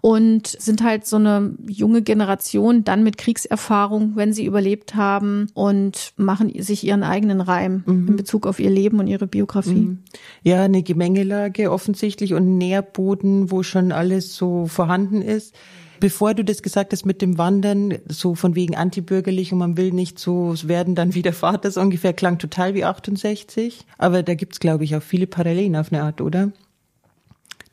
und 0.02 0.48
sind 0.48 0.82
halt 0.82 1.06
so 1.06 1.14
eine 1.14 1.54
junge 1.64 2.02
Generation 2.02 2.82
dann 2.82 3.04
mit 3.04 3.18
Kriegserfahrung, 3.18 4.16
wenn 4.16 4.32
sie 4.32 4.44
überlebt 4.44 4.96
haben 4.96 5.46
und 5.54 6.12
machen 6.16 6.52
sich 6.60 6.84
ihren 6.84 7.04
eigenen 7.04 7.40
Reim 7.40 7.84
mhm. 7.86 8.08
in 8.08 8.16
Bezug 8.16 8.48
auf 8.48 8.58
ihr 8.58 8.68
Leben 8.68 8.98
und 8.98 9.06
ihre 9.06 9.28
Biografie. 9.28 9.70
Mhm. 9.70 9.98
Ja, 10.42 10.64
eine 10.64 10.82
Gemengelage 10.82 11.70
offensichtlich 11.70 12.34
und 12.34 12.58
Nährboden, 12.58 13.52
wo 13.52 13.62
schon 13.62 13.92
alles 13.92 14.34
so 14.34 14.66
vorhanden 14.66 15.22
ist. 15.22 15.54
Bevor 16.00 16.34
du 16.34 16.44
das 16.44 16.64
gesagt 16.64 16.92
hast 16.92 17.06
mit 17.06 17.22
dem 17.22 17.38
Wandern, 17.38 17.94
so 18.08 18.34
von 18.34 18.56
wegen 18.56 18.74
antibürgerlich 18.74 19.52
und 19.52 19.60
man 19.60 19.76
will 19.76 19.92
nicht 19.92 20.18
so 20.18 20.52
werden 20.64 20.96
dann 20.96 21.14
wie 21.14 21.22
der 21.22 21.32
Vater, 21.32 21.70
so 21.70 21.80
ungefähr 21.80 22.12
klang 22.12 22.38
total 22.38 22.74
wie 22.74 22.84
68. 22.84 23.86
Aber 23.98 24.24
da 24.24 24.34
gibt's 24.34 24.58
glaube 24.58 24.82
ich, 24.82 24.96
auch 24.96 25.02
viele 25.02 25.28
Parallelen 25.28 25.76
auf 25.76 25.92
eine 25.92 26.02
Art, 26.02 26.20
oder? 26.20 26.50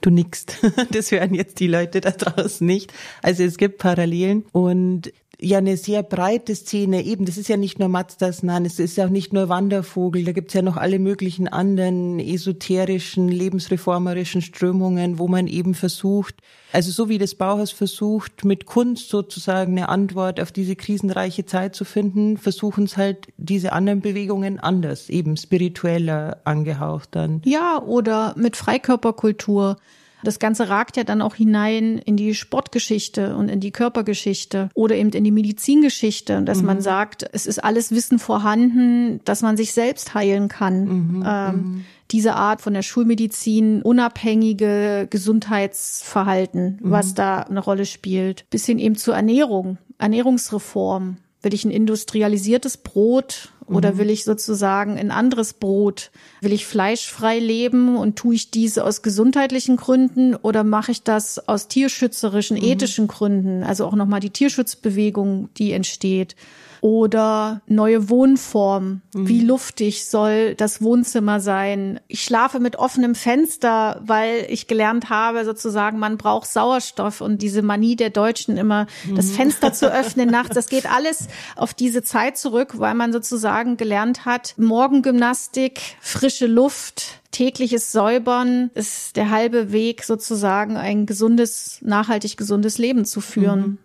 Du 0.01 0.09
nickst. 0.09 0.57
Das 0.91 1.11
hören 1.11 1.33
jetzt 1.33 1.59
die 1.59 1.67
Leute 1.67 2.01
da 2.01 2.11
draußen 2.11 2.65
nicht. 2.65 2.93
Also 3.21 3.43
es 3.43 3.57
gibt 3.57 3.77
Parallelen 3.79 4.45
und 4.51 5.11
ja 5.41 5.57
eine 5.57 5.77
sehr 5.77 6.03
breite 6.03 6.55
Szene. 6.55 7.03
Eben, 7.03 7.25
das 7.25 7.37
ist 7.37 7.49
ja 7.49 7.57
nicht 7.57 7.79
nur 7.79 7.87
Mazdas 7.87 8.43
Nan, 8.43 8.65
es 8.65 8.79
ist 8.79 8.97
ja 8.97 9.05
auch 9.05 9.09
nicht 9.09 9.33
nur 9.33 9.49
Wandervogel, 9.49 10.23
da 10.23 10.31
gibt's 10.31 10.53
ja 10.53 10.61
noch 10.61 10.77
alle 10.77 10.99
möglichen 10.99 11.47
anderen 11.47 12.19
esoterischen, 12.19 13.29
lebensreformerischen 13.29 14.41
Strömungen, 14.41 15.17
wo 15.17 15.27
man 15.27 15.47
eben 15.47 15.73
versucht, 15.73 16.35
also 16.71 16.91
so 16.91 17.09
wie 17.09 17.17
das 17.17 17.35
Bauhaus 17.35 17.71
versucht, 17.71 18.45
mit 18.45 18.65
Kunst 18.65 19.09
sozusagen 19.09 19.77
eine 19.77 19.89
Antwort 19.89 20.39
auf 20.39 20.51
diese 20.51 20.75
krisenreiche 20.75 21.45
Zeit 21.45 21.75
zu 21.75 21.85
finden, 21.85 22.37
versuchen 22.37 22.83
es 22.83 22.97
halt 22.97 23.27
diese 23.37 23.71
anderen 23.73 24.01
Bewegungen 24.01 24.59
anders, 24.59 25.09
eben 25.09 25.37
spiritueller 25.37 26.41
angehaucht 26.43 27.09
dann. 27.11 27.41
Ja, 27.45 27.81
oder 27.81 28.35
mit 28.37 28.55
Freikörperkultur. 28.55 29.77
Das 30.23 30.39
Ganze 30.39 30.69
ragt 30.69 30.97
ja 30.97 31.03
dann 31.03 31.21
auch 31.21 31.35
hinein 31.35 31.97
in 31.97 32.17
die 32.17 32.33
Sportgeschichte 32.33 33.35
und 33.35 33.49
in 33.49 33.59
die 33.59 33.71
Körpergeschichte 33.71 34.69
oder 34.73 34.95
eben 34.95 35.09
in 35.11 35.23
die 35.23 35.31
Medizingeschichte, 35.31 36.41
dass 36.41 36.59
mhm. 36.59 36.65
man 36.65 36.81
sagt, 36.81 37.25
es 37.31 37.45
ist 37.45 37.63
alles 37.63 37.91
Wissen 37.91 38.19
vorhanden, 38.19 39.21
dass 39.25 39.41
man 39.41 39.57
sich 39.57 39.73
selbst 39.73 40.13
heilen 40.13 40.47
kann. 40.47 40.85
Mhm. 40.85 41.23
Ähm, 41.25 41.55
mhm. 41.55 41.85
diese 42.11 42.35
Art 42.35 42.61
von 42.61 42.73
der 42.73 42.81
Schulmedizin 42.81 43.81
unabhängige 43.81 45.07
Gesundheitsverhalten, 45.09 46.79
mhm. 46.81 46.91
was 46.91 47.13
da 47.13 47.41
eine 47.41 47.59
Rolle 47.59 47.85
spielt, 47.85 48.45
bis 48.49 48.65
hin 48.65 48.79
eben 48.79 48.95
zur 48.95 49.15
Ernährung, 49.15 49.77
Ernährungsreform. 49.97 51.17
Will 51.41 51.53
ich 51.53 51.63
ein 51.63 51.71
industrialisiertes 51.71 52.77
Brot 52.77 53.53
oder 53.69 53.93
mhm. 53.93 53.97
will 53.99 54.09
ich 54.09 54.23
sozusagen 54.23 54.97
ein 54.97 55.11
anderes 55.11 55.53
Brot? 55.53 56.11
Will 56.41 56.53
ich 56.53 56.65
fleischfrei 56.65 57.39
leben 57.39 57.97
und 57.97 58.15
tue 58.15 58.35
ich 58.35 58.51
diese 58.51 58.83
aus 58.83 59.01
gesundheitlichen 59.01 59.77
Gründen 59.77 60.35
oder 60.35 60.63
mache 60.63 60.91
ich 60.91 61.03
das 61.03 61.47
aus 61.47 61.67
tierschützerischen, 61.67 62.57
mhm. 62.57 62.63
ethischen 62.63 63.07
Gründen? 63.07 63.63
Also 63.63 63.85
auch 63.85 63.95
nochmal 63.95 64.19
die 64.19 64.31
Tierschutzbewegung, 64.31 65.49
die 65.57 65.73
entsteht 65.73 66.35
oder 66.81 67.61
neue 67.67 68.09
Wohnform. 68.09 69.01
Mhm. 69.13 69.27
Wie 69.27 69.41
luftig 69.41 70.05
soll 70.05 70.55
das 70.55 70.81
Wohnzimmer 70.81 71.39
sein? 71.39 71.99
Ich 72.07 72.23
schlafe 72.23 72.59
mit 72.59 72.77
offenem 72.77 73.15
Fenster, 73.15 74.01
weil 74.05 74.45
ich 74.49 74.67
gelernt 74.67 75.09
habe, 75.09 75.45
sozusagen, 75.45 75.99
man 75.99 76.17
braucht 76.17 76.47
Sauerstoff 76.47 77.21
und 77.21 77.41
diese 77.41 77.61
Manie 77.61 77.95
der 77.95 78.09
Deutschen 78.09 78.57
immer, 78.57 78.87
mhm. 79.05 79.15
das 79.15 79.31
Fenster 79.31 79.73
zu 79.73 79.91
öffnen 79.91 80.29
nachts. 80.29 80.55
Das 80.55 80.69
geht 80.69 80.89
alles 80.91 81.27
auf 81.55 81.73
diese 81.73 82.03
Zeit 82.03 82.37
zurück, 82.37 82.79
weil 82.79 82.93
man 82.93 83.11
sozusagen 83.11 83.77
gelernt 83.77 84.25
hat, 84.25 84.53
Morgengymnastik, 84.57 85.79
frische 86.01 86.47
Luft, 86.47 87.19
tägliches 87.31 87.91
Säubern 87.91 88.71
ist 88.73 89.15
der 89.15 89.29
halbe 89.29 89.71
Weg 89.71 90.03
sozusagen 90.03 90.77
ein 90.77 91.05
gesundes, 91.05 91.79
nachhaltig 91.81 92.37
gesundes 92.37 92.77
Leben 92.77 93.05
zu 93.05 93.21
führen. 93.21 93.59
Mhm. 93.59 93.77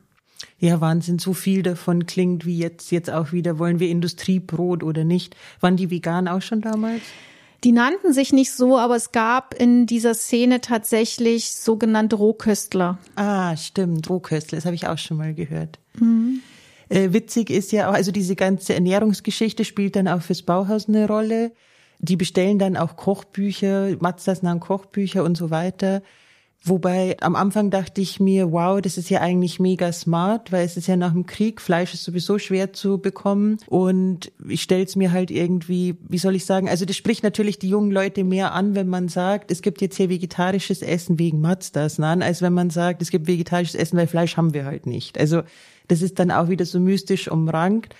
Ja, 0.64 0.80
Wahnsinn, 0.80 1.18
so 1.18 1.34
viel 1.34 1.62
davon 1.62 2.06
klingt 2.06 2.46
wie 2.46 2.56
jetzt, 2.56 2.90
jetzt 2.90 3.10
auch 3.10 3.32
wieder, 3.32 3.58
wollen 3.58 3.80
wir 3.80 3.90
Industriebrot 3.90 4.82
oder 4.82 5.04
nicht? 5.04 5.36
Waren 5.60 5.76
die 5.76 5.90
vegan 5.90 6.26
auch 6.26 6.40
schon 6.40 6.62
damals? 6.62 7.02
Die 7.64 7.72
nannten 7.72 8.14
sich 8.14 8.32
nicht 8.32 8.50
so, 8.50 8.78
aber 8.78 8.96
es 8.96 9.12
gab 9.12 9.52
in 9.52 9.84
dieser 9.84 10.14
Szene 10.14 10.62
tatsächlich 10.62 11.54
sogenannte 11.54 12.16
Rohköstler. 12.16 12.96
Ah, 13.14 13.54
stimmt, 13.58 14.08
Rohköstler, 14.08 14.56
das 14.56 14.64
habe 14.64 14.74
ich 14.74 14.88
auch 14.88 14.96
schon 14.96 15.18
mal 15.18 15.34
gehört. 15.34 15.78
Mhm. 16.00 16.40
Äh, 16.88 17.12
witzig 17.12 17.50
ist 17.50 17.70
ja 17.70 17.90
auch, 17.90 17.94
also 17.94 18.10
diese 18.10 18.34
ganze 18.34 18.72
Ernährungsgeschichte 18.72 19.66
spielt 19.66 19.96
dann 19.96 20.08
auch 20.08 20.22
fürs 20.22 20.40
Bauhaus 20.40 20.88
eine 20.88 21.06
Rolle. 21.06 21.52
Die 21.98 22.16
bestellen 22.16 22.58
dann 22.58 22.78
auch 22.78 22.96
Kochbücher, 22.96 23.96
Mazdas 24.00 24.42
nahen 24.42 24.60
Kochbücher 24.60 25.24
und 25.24 25.36
so 25.36 25.50
weiter. 25.50 26.00
Wobei 26.66 27.16
am 27.20 27.36
Anfang 27.36 27.68
dachte 27.68 28.00
ich 28.00 28.20
mir, 28.20 28.50
wow, 28.50 28.80
das 28.80 28.96
ist 28.96 29.10
ja 29.10 29.20
eigentlich 29.20 29.60
mega 29.60 29.92
smart, 29.92 30.50
weil 30.50 30.64
es 30.64 30.78
ist 30.78 30.86
ja 30.86 30.96
nach 30.96 31.12
dem 31.12 31.26
Krieg, 31.26 31.60
Fleisch 31.60 31.92
ist 31.92 32.04
sowieso 32.04 32.38
schwer 32.38 32.72
zu 32.72 32.96
bekommen 32.96 33.58
und 33.66 34.32
ich 34.48 34.62
stelle 34.62 34.84
es 34.84 34.96
mir 34.96 35.12
halt 35.12 35.30
irgendwie, 35.30 35.96
wie 36.08 36.16
soll 36.16 36.34
ich 36.34 36.46
sagen, 36.46 36.70
also 36.70 36.86
das 36.86 36.96
spricht 36.96 37.22
natürlich 37.22 37.58
die 37.58 37.68
jungen 37.68 37.90
Leute 37.90 38.24
mehr 38.24 38.54
an, 38.54 38.74
wenn 38.74 38.88
man 38.88 39.08
sagt, 39.08 39.50
es 39.50 39.60
gibt 39.60 39.82
jetzt 39.82 39.98
hier 39.98 40.08
vegetarisches 40.08 40.80
Essen 40.80 41.18
wegen 41.18 41.42
Mazdas, 41.42 41.98
nein, 41.98 42.22
als 42.22 42.40
wenn 42.40 42.54
man 42.54 42.70
sagt, 42.70 43.02
es 43.02 43.10
gibt 43.10 43.26
vegetarisches 43.26 43.74
Essen, 43.74 43.98
weil 43.98 44.06
Fleisch 44.06 44.38
haben 44.38 44.54
wir 44.54 44.64
halt 44.64 44.86
nicht. 44.86 45.18
Also 45.18 45.42
das 45.88 46.00
ist 46.00 46.18
dann 46.18 46.30
auch 46.30 46.48
wieder 46.48 46.64
so 46.64 46.80
mystisch 46.80 47.28
umrankt. 47.28 47.94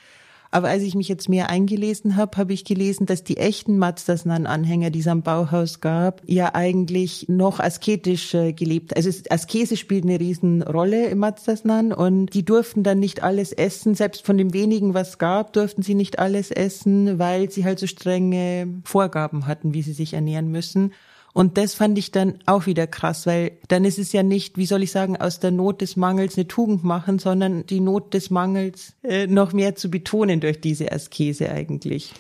Aber 0.54 0.68
als 0.68 0.84
ich 0.84 0.94
mich 0.94 1.08
jetzt 1.08 1.28
mehr 1.28 1.50
eingelesen 1.50 2.14
habe, 2.14 2.36
habe 2.36 2.52
ich 2.52 2.64
gelesen, 2.64 3.06
dass 3.06 3.24
die 3.24 3.38
echten 3.38 3.76
Mazdas-Nan-Anhänger, 3.76 4.90
die 4.90 5.00
es 5.00 5.08
am 5.08 5.22
Bauhaus 5.22 5.80
gab, 5.80 6.22
ja 6.26 6.54
eigentlich 6.54 7.26
noch 7.28 7.58
asketisch 7.58 8.34
äh, 8.34 8.52
gelebt. 8.52 8.96
Also 8.96 9.10
Askese 9.30 9.76
spielt 9.76 10.04
eine 10.04 10.20
Riesenrolle 10.20 11.06
im 11.06 11.18
Mazdas-Nan 11.18 11.92
und 11.92 12.34
die 12.34 12.44
durften 12.44 12.84
dann 12.84 13.00
nicht 13.00 13.24
alles 13.24 13.50
essen. 13.50 13.96
Selbst 13.96 14.24
von 14.24 14.38
dem 14.38 14.54
wenigen, 14.54 14.94
was 14.94 15.18
gab, 15.18 15.54
durften 15.54 15.82
sie 15.82 15.96
nicht 15.96 16.20
alles 16.20 16.52
essen, 16.52 17.18
weil 17.18 17.50
sie 17.50 17.64
halt 17.64 17.80
so 17.80 17.88
strenge 17.88 18.68
Vorgaben 18.84 19.48
hatten, 19.48 19.74
wie 19.74 19.82
sie 19.82 19.92
sich 19.92 20.14
ernähren 20.14 20.52
müssen. 20.52 20.92
Und 21.35 21.59
das 21.59 21.75
fand 21.75 21.99
ich 21.99 22.12
dann 22.12 22.38
auch 22.47 22.66
wieder 22.66 22.87
krass, 22.87 23.27
weil 23.27 23.59
dann 23.66 23.85
ist 23.85 23.99
es 23.99 24.12
ja 24.12 24.23
nicht, 24.23 24.57
wie 24.57 24.66
soll 24.66 24.85
ich 24.85 24.92
sagen, 24.92 25.16
aus 25.16 25.40
der 25.40 25.51
Not 25.51 25.81
des 25.81 25.97
Mangels 25.97 26.37
eine 26.37 26.47
Tugend 26.47 26.85
machen, 26.85 27.18
sondern 27.18 27.66
die 27.66 27.81
Not 27.81 28.14
des 28.14 28.31
Mangels 28.31 28.94
äh, 29.03 29.27
noch 29.27 29.53
mehr 29.53 29.75
zu 29.75 29.90
betonen 29.90 30.38
durch 30.38 30.61
diese 30.61 30.92
Askese 30.92 31.51
eigentlich. 31.51 32.12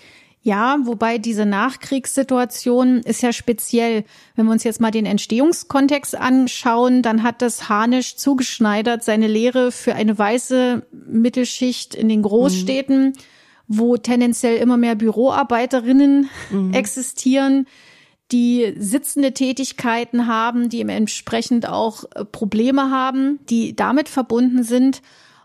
Ja, 0.42 0.78
wobei 0.82 1.18
diese 1.18 1.46
Nachkriegssituation 1.46 2.98
ist 2.98 3.22
ja 3.22 3.32
speziell. 3.32 4.04
Wenn 4.34 4.46
wir 4.46 4.52
uns 4.52 4.64
jetzt 4.64 4.80
mal 4.80 4.90
den 4.90 5.06
Entstehungskontext 5.06 6.16
anschauen, 6.16 7.00
dann 7.00 7.22
hat 7.22 7.40
das 7.40 7.68
Hanisch 7.68 8.16
zugeschneidert 8.16 9.04
seine 9.04 9.28
Lehre 9.28 9.70
für 9.70 9.94
eine 9.94 10.18
weiße 10.18 10.86
Mittelschicht 10.90 11.94
in 11.94 12.08
den 12.08 12.22
Großstädten, 12.22 13.04
mhm. 13.04 13.12
wo 13.68 13.96
tendenziell 13.96 14.56
immer 14.56 14.76
mehr 14.76 14.96
Büroarbeiterinnen 14.96 16.28
mhm. 16.50 16.74
existieren 16.74 17.66
die 18.32 18.74
sitzende 18.78 19.32
Tätigkeiten 19.32 20.26
haben, 20.26 20.68
die 20.68 20.80
entsprechend 20.80 21.68
auch 21.68 22.04
äh, 22.14 22.24
Probleme 22.24 22.90
haben, 22.90 23.38
die 23.48 23.76
damit 23.76 24.08
verbunden 24.08 24.62
sind. 24.62 25.02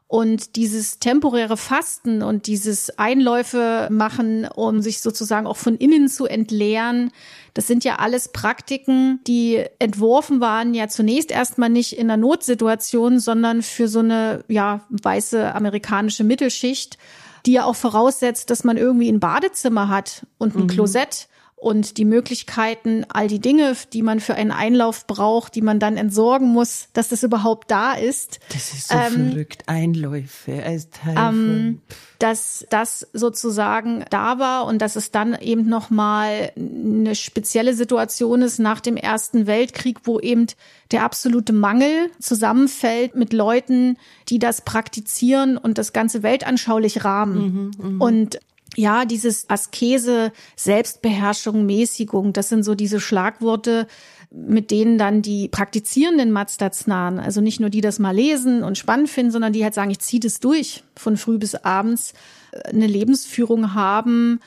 Und 0.07 0.55
dieses 0.55 0.97
temporäre 0.97 1.55
Fasten 1.55 2.23
und 2.23 2.47
dieses 2.47 2.97
Einläufe 2.97 3.87
machen, 3.91 4.47
um 4.47 4.81
sich 4.81 5.01
sozusagen 5.01 5.45
auch 5.45 5.57
von 5.57 5.75
innen 5.77 6.07
zu 6.07 6.25
entleeren, 6.25 7.11
das 7.53 7.67
sind 7.67 7.83
ja 7.83 7.97
alles 7.97 8.29
Praktiken, 8.29 9.19
die 9.27 9.63
entworfen 9.77 10.41
waren 10.41 10.73
ja 10.73 10.87
zunächst 10.87 11.29
erstmal 11.29 11.69
nicht 11.69 11.95
in 11.95 12.09
einer 12.09 12.17
Notsituation, 12.17 13.19
sondern 13.19 13.61
für 13.61 13.87
so 13.87 13.99
eine, 13.99 14.43
ja, 14.47 14.81
weiße 14.89 15.53
amerikanische 15.53 16.23
Mittelschicht, 16.23 16.97
die 17.45 17.51
ja 17.51 17.65
auch 17.65 17.75
voraussetzt, 17.75 18.49
dass 18.49 18.63
man 18.63 18.77
irgendwie 18.77 19.11
ein 19.11 19.19
Badezimmer 19.19 19.89
hat 19.89 20.25
und 20.39 20.55
ein 20.55 20.63
mhm. 20.63 20.67
Klosett 20.67 21.27
und 21.59 21.97
die 21.97 22.05
Möglichkeiten, 22.05 23.05
all 23.09 23.27
die 23.27 23.39
Dinge, 23.39 23.75
die 23.91 24.01
man 24.01 24.21
für 24.21 24.35
einen 24.35 24.51
Einlauf 24.51 25.07
braucht, 25.07 25.55
die 25.55 25.61
man 25.61 25.79
dann 25.79 25.97
entsorgen 25.97 26.47
muss, 26.49 26.87
dass 26.93 27.09
das 27.09 27.21
überhaupt 27.23 27.69
da 27.69 27.93
ist. 27.93 28.39
Das 28.53 28.73
ist 28.73 28.87
so 28.87 28.95
ähm, 28.95 29.31
verrückt. 29.31 29.63
Einläufe 29.67 30.63
als 30.63 30.89
Teil 30.89 31.15
ähm, 31.17 31.81
Dass 32.17 32.65
das 32.69 33.07
sozusagen 33.11 34.05
da 34.09 34.39
war 34.39 34.67
und 34.67 34.81
dass 34.81 34.95
es 34.95 35.11
dann 35.11 35.37
eben 35.37 35.67
nochmal 35.67 36.53
eine 36.55 37.13
spezielle 37.15 37.73
Situation 37.73 38.41
ist 38.41 38.59
nach 38.59 38.79
dem 38.79 38.95
Ersten 38.95 39.45
Weltkrieg, 39.45 39.99
wo 40.03 40.19
eben 40.19 40.47
der 40.91 41.03
absolute 41.03 41.51
Mangel 41.51 42.09
zusammenfällt 42.19 43.15
mit 43.15 43.33
Leuten, 43.33 43.97
die 44.29 44.39
das 44.39 44.61
praktizieren 44.61 45.57
und 45.57 45.77
das 45.77 45.91
ganze 45.91 46.23
weltanschaulich 46.23 47.03
rahmen. 47.03 47.71
Mhm, 47.77 47.97
mh. 47.97 48.05
Und 48.05 48.39
ja, 48.79 49.03
dieses 49.03 49.49
Askese, 49.49 50.31
Selbstbeherrschung, 50.55 51.65
Mäßigung, 51.65 52.31
das 52.31 52.47
sind 52.47 52.63
so 52.63 52.75
diese 52.75 53.01
Schlagworte, 53.01 53.87
mit 54.31 54.71
denen 54.71 54.97
dann 54.97 55.21
die 55.21 55.49
praktizierenden 55.49 56.31
Mazdatsnahen, 56.31 57.19
also 57.19 57.41
nicht 57.41 57.59
nur 57.59 57.69
die 57.69 57.81
das 57.81 57.99
mal 57.99 58.15
lesen 58.15 58.63
und 58.63 58.77
spannend 58.77 59.09
finden, 59.09 59.31
sondern 59.31 59.51
die 59.51 59.63
halt 59.63 59.73
sagen, 59.73 59.91
ich 59.91 59.99
ziehe 59.99 60.21
das 60.21 60.39
durch 60.39 60.83
von 60.95 61.17
früh 61.17 61.37
bis 61.37 61.55
abends, 61.55 62.13
äh, 62.51 62.69
eine 62.69 62.87
Lebensführung 62.87 63.73
haben, 63.73 64.39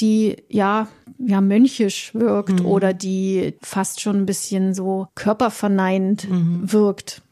die 0.00 0.36
ja 0.48 0.88
ja 1.18 1.40
mönchisch 1.40 2.12
wirkt 2.14 2.60
mhm. 2.60 2.66
oder 2.66 2.92
die 2.92 3.54
fast 3.62 4.00
schon 4.00 4.16
ein 4.16 4.26
bisschen 4.26 4.74
so 4.74 5.06
körperverneinend 5.14 6.28
mhm. 6.28 6.72
wirkt. 6.72 7.22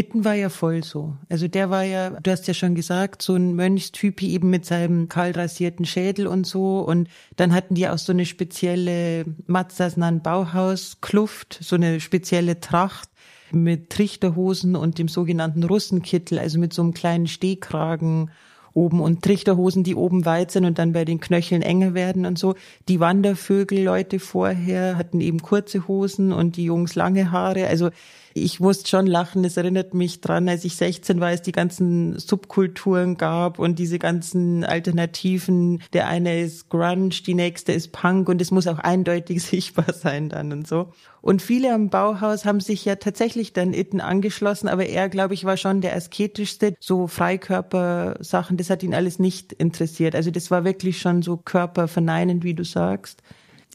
Itten 0.00 0.24
war 0.24 0.34
ja 0.34 0.48
voll 0.48 0.82
so. 0.82 1.16
Also 1.28 1.46
der 1.46 1.68
war 1.68 1.82
ja, 1.84 2.08
du 2.10 2.30
hast 2.30 2.48
ja 2.48 2.54
schon 2.54 2.74
gesagt, 2.74 3.20
so 3.20 3.34
ein 3.34 3.54
Mönchstypi 3.54 4.30
eben 4.30 4.48
mit 4.48 4.64
seinem 4.64 5.08
kahl 5.08 5.32
rasierten 5.32 5.84
Schädel 5.84 6.26
und 6.26 6.46
so. 6.46 6.80
Und 6.80 7.08
dann 7.36 7.52
hatten 7.52 7.74
die 7.74 7.86
auch 7.86 7.98
so 7.98 8.12
eine 8.12 8.24
spezielle 8.24 9.26
Matzasnan 9.46 10.22
Bauhaus 10.22 11.02
Kluft, 11.02 11.58
so 11.60 11.76
eine 11.76 12.00
spezielle 12.00 12.60
Tracht. 12.60 13.10
mit 13.52 13.90
Trichterhosen 13.90 14.76
und 14.76 14.98
dem 14.98 15.08
sogenannten 15.08 15.64
Russenkittel, 15.64 16.38
also 16.38 16.58
mit 16.58 16.72
so 16.72 16.82
einem 16.82 16.94
kleinen 16.94 17.26
Stehkragen 17.26 18.30
oben 18.72 19.00
und 19.00 19.22
Trichterhosen, 19.22 19.82
die 19.82 19.96
oben 19.96 20.24
weit 20.24 20.52
sind 20.52 20.64
und 20.64 20.78
dann 20.78 20.92
bei 20.92 21.04
den 21.04 21.18
Knöcheln 21.18 21.62
enger 21.62 21.94
werden 21.94 22.24
und 22.24 22.38
so. 22.38 22.54
Die 22.88 23.00
Wandervögel-Leute 23.00 24.20
vorher 24.20 24.96
hatten 24.96 25.20
eben 25.20 25.42
kurze 25.42 25.88
Hosen 25.88 26.32
und 26.32 26.56
die 26.56 26.64
Jungs 26.64 26.94
lange 26.94 27.32
Haare. 27.32 27.66
Also 27.66 27.90
ich 28.34 28.60
musste 28.60 28.88
schon 28.88 29.06
lachen. 29.06 29.44
Es 29.44 29.56
erinnert 29.56 29.94
mich 29.94 30.20
dran, 30.20 30.48
als 30.48 30.64
ich 30.64 30.76
16 30.76 31.20
war, 31.20 31.32
es 31.32 31.42
die 31.42 31.52
ganzen 31.52 32.18
Subkulturen 32.18 33.16
gab 33.16 33.58
und 33.58 33.78
diese 33.78 33.98
ganzen 33.98 34.64
Alternativen. 34.64 35.82
Der 35.92 36.08
eine 36.08 36.40
ist 36.40 36.68
Grunge, 36.68 37.10
die 37.10 37.34
nächste 37.34 37.72
ist 37.72 37.92
Punk 37.92 38.28
und 38.28 38.40
es 38.40 38.50
muss 38.50 38.66
auch 38.66 38.78
eindeutig 38.78 39.42
sichtbar 39.44 39.92
sein 39.92 40.28
dann 40.28 40.52
und 40.52 40.66
so. 40.66 40.92
Und 41.22 41.42
viele 41.42 41.74
am 41.74 41.90
Bauhaus 41.90 42.44
haben 42.44 42.60
sich 42.60 42.84
ja 42.84 42.96
tatsächlich 42.96 43.52
dann 43.52 43.74
Itten 43.74 44.00
angeschlossen, 44.00 44.68
aber 44.68 44.86
er, 44.86 45.08
glaube 45.08 45.34
ich, 45.34 45.44
war 45.44 45.56
schon 45.56 45.80
der 45.80 45.94
asketischste. 45.94 46.74
So 46.80 47.08
Freikörpersachen, 47.08 48.56
das 48.56 48.70
hat 48.70 48.82
ihn 48.82 48.94
alles 48.94 49.18
nicht 49.18 49.52
interessiert. 49.52 50.14
Also 50.14 50.30
das 50.30 50.50
war 50.50 50.64
wirklich 50.64 50.98
schon 50.98 51.22
so 51.22 51.36
körperverneinend, 51.36 52.42
wie 52.42 52.54
du 52.54 52.64
sagst. 52.64 53.22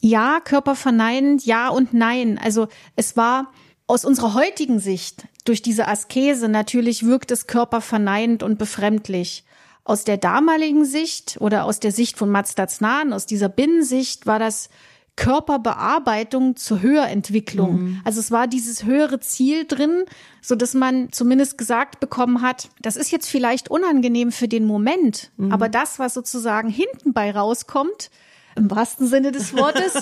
Ja, 0.02 0.40
körperverneinend, 0.44 1.46
ja 1.46 1.68
und 1.68 1.94
nein. 1.94 2.38
Also 2.42 2.68
es 2.96 3.16
war 3.16 3.52
aus 3.86 4.04
unserer 4.04 4.34
heutigen 4.34 4.78
Sicht 4.78 5.26
durch 5.44 5.62
diese 5.62 5.88
Askese 5.88 6.48
natürlich 6.48 7.06
wirkt 7.06 7.30
es 7.30 7.46
körperverneinend 7.46 8.42
und 8.42 8.58
befremdlich. 8.58 9.44
Aus 9.84 10.02
der 10.02 10.16
damaligen 10.16 10.84
Sicht 10.84 11.36
oder 11.40 11.64
aus 11.64 11.78
der 11.78 11.92
Sicht 11.92 12.18
von 12.18 12.28
Mazda 12.28 12.66
Znahen, 12.66 13.12
aus 13.12 13.26
dieser 13.26 13.48
Binnensicht 13.48 14.26
war 14.26 14.40
das 14.40 14.68
Körperbearbeitung 15.14 16.56
zur 16.56 16.82
Höherentwicklung. 16.82 17.80
Mhm. 17.80 18.00
Also 18.04 18.20
es 18.20 18.30
war 18.30 18.48
dieses 18.48 18.84
höhere 18.84 19.18
Ziel 19.20 19.64
drin, 19.64 20.04
so 20.42 20.54
dass 20.56 20.74
man 20.74 21.10
zumindest 21.12 21.56
gesagt 21.56 22.00
bekommen 22.00 22.42
hat, 22.42 22.68
das 22.82 22.96
ist 22.96 23.10
jetzt 23.10 23.28
vielleicht 23.28 23.70
unangenehm 23.70 24.30
für 24.30 24.46
den 24.48 24.66
Moment, 24.66 25.30
mhm. 25.38 25.52
aber 25.52 25.68
das, 25.68 25.98
was 25.98 26.12
sozusagen 26.12 26.68
hinten 26.68 27.14
bei 27.14 27.30
rauskommt, 27.30 28.10
im 28.56 28.70
wahrsten 28.70 29.06
Sinne 29.06 29.32
des 29.32 29.56
Wortes, 29.56 29.94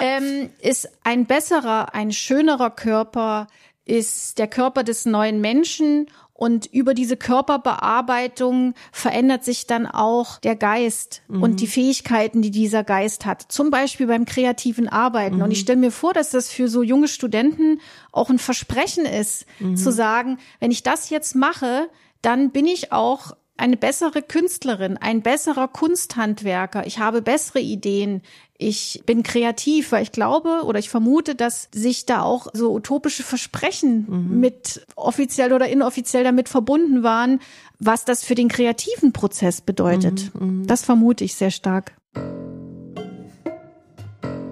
ähm, 0.00 0.50
ist 0.60 0.88
ein 1.04 1.26
besserer, 1.26 1.94
ein 1.94 2.12
schönerer 2.12 2.70
Körper, 2.70 3.46
ist 3.84 4.38
der 4.38 4.48
Körper 4.48 4.84
des 4.84 5.06
neuen 5.06 5.40
Menschen 5.40 6.06
und 6.42 6.66
über 6.66 6.92
diese 6.94 7.16
Körperbearbeitung 7.16 8.74
verändert 8.90 9.44
sich 9.44 9.68
dann 9.68 9.86
auch 9.86 10.40
der 10.40 10.56
Geist 10.56 11.22
mhm. 11.28 11.40
und 11.42 11.60
die 11.60 11.68
Fähigkeiten, 11.68 12.42
die 12.42 12.50
dieser 12.50 12.82
Geist 12.82 13.26
hat. 13.26 13.42
Zum 13.42 13.70
Beispiel 13.70 14.08
beim 14.08 14.24
kreativen 14.24 14.88
Arbeiten. 14.88 15.36
Mhm. 15.36 15.42
Und 15.42 15.50
ich 15.52 15.60
stelle 15.60 15.78
mir 15.78 15.92
vor, 15.92 16.12
dass 16.12 16.30
das 16.30 16.50
für 16.50 16.66
so 16.66 16.82
junge 16.82 17.06
Studenten 17.06 17.80
auch 18.10 18.28
ein 18.28 18.40
Versprechen 18.40 19.04
ist, 19.04 19.46
mhm. 19.60 19.76
zu 19.76 19.92
sagen, 19.92 20.38
wenn 20.58 20.72
ich 20.72 20.82
das 20.82 21.10
jetzt 21.10 21.36
mache, 21.36 21.88
dann 22.22 22.50
bin 22.50 22.66
ich 22.66 22.90
auch 22.90 23.36
eine 23.62 23.76
bessere 23.76 24.22
Künstlerin, 24.22 24.96
ein 24.96 25.22
besserer 25.22 25.68
Kunsthandwerker, 25.68 26.84
ich 26.84 26.98
habe 26.98 27.22
bessere 27.22 27.60
Ideen, 27.60 28.22
ich 28.58 29.04
bin 29.06 29.22
kreativ, 29.22 29.92
weil 29.92 30.02
ich 30.02 30.10
glaube 30.10 30.62
oder 30.64 30.80
ich 30.80 30.90
vermute, 30.90 31.36
dass 31.36 31.68
sich 31.72 32.04
da 32.04 32.22
auch 32.22 32.48
so 32.52 32.74
utopische 32.74 33.22
Versprechen 33.22 34.06
mhm. 34.08 34.40
mit 34.40 34.84
offiziell 34.96 35.52
oder 35.52 35.68
inoffiziell 35.68 36.24
damit 36.24 36.48
verbunden 36.48 37.04
waren, 37.04 37.38
was 37.78 38.04
das 38.04 38.24
für 38.24 38.34
den 38.34 38.48
kreativen 38.48 39.12
Prozess 39.12 39.60
bedeutet. 39.60 40.32
Mhm. 40.34 40.62
mhm. 40.62 40.66
Das 40.66 40.84
vermute 40.84 41.22
ich 41.22 41.36
sehr 41.36 41.52
stark. 41.52 41.92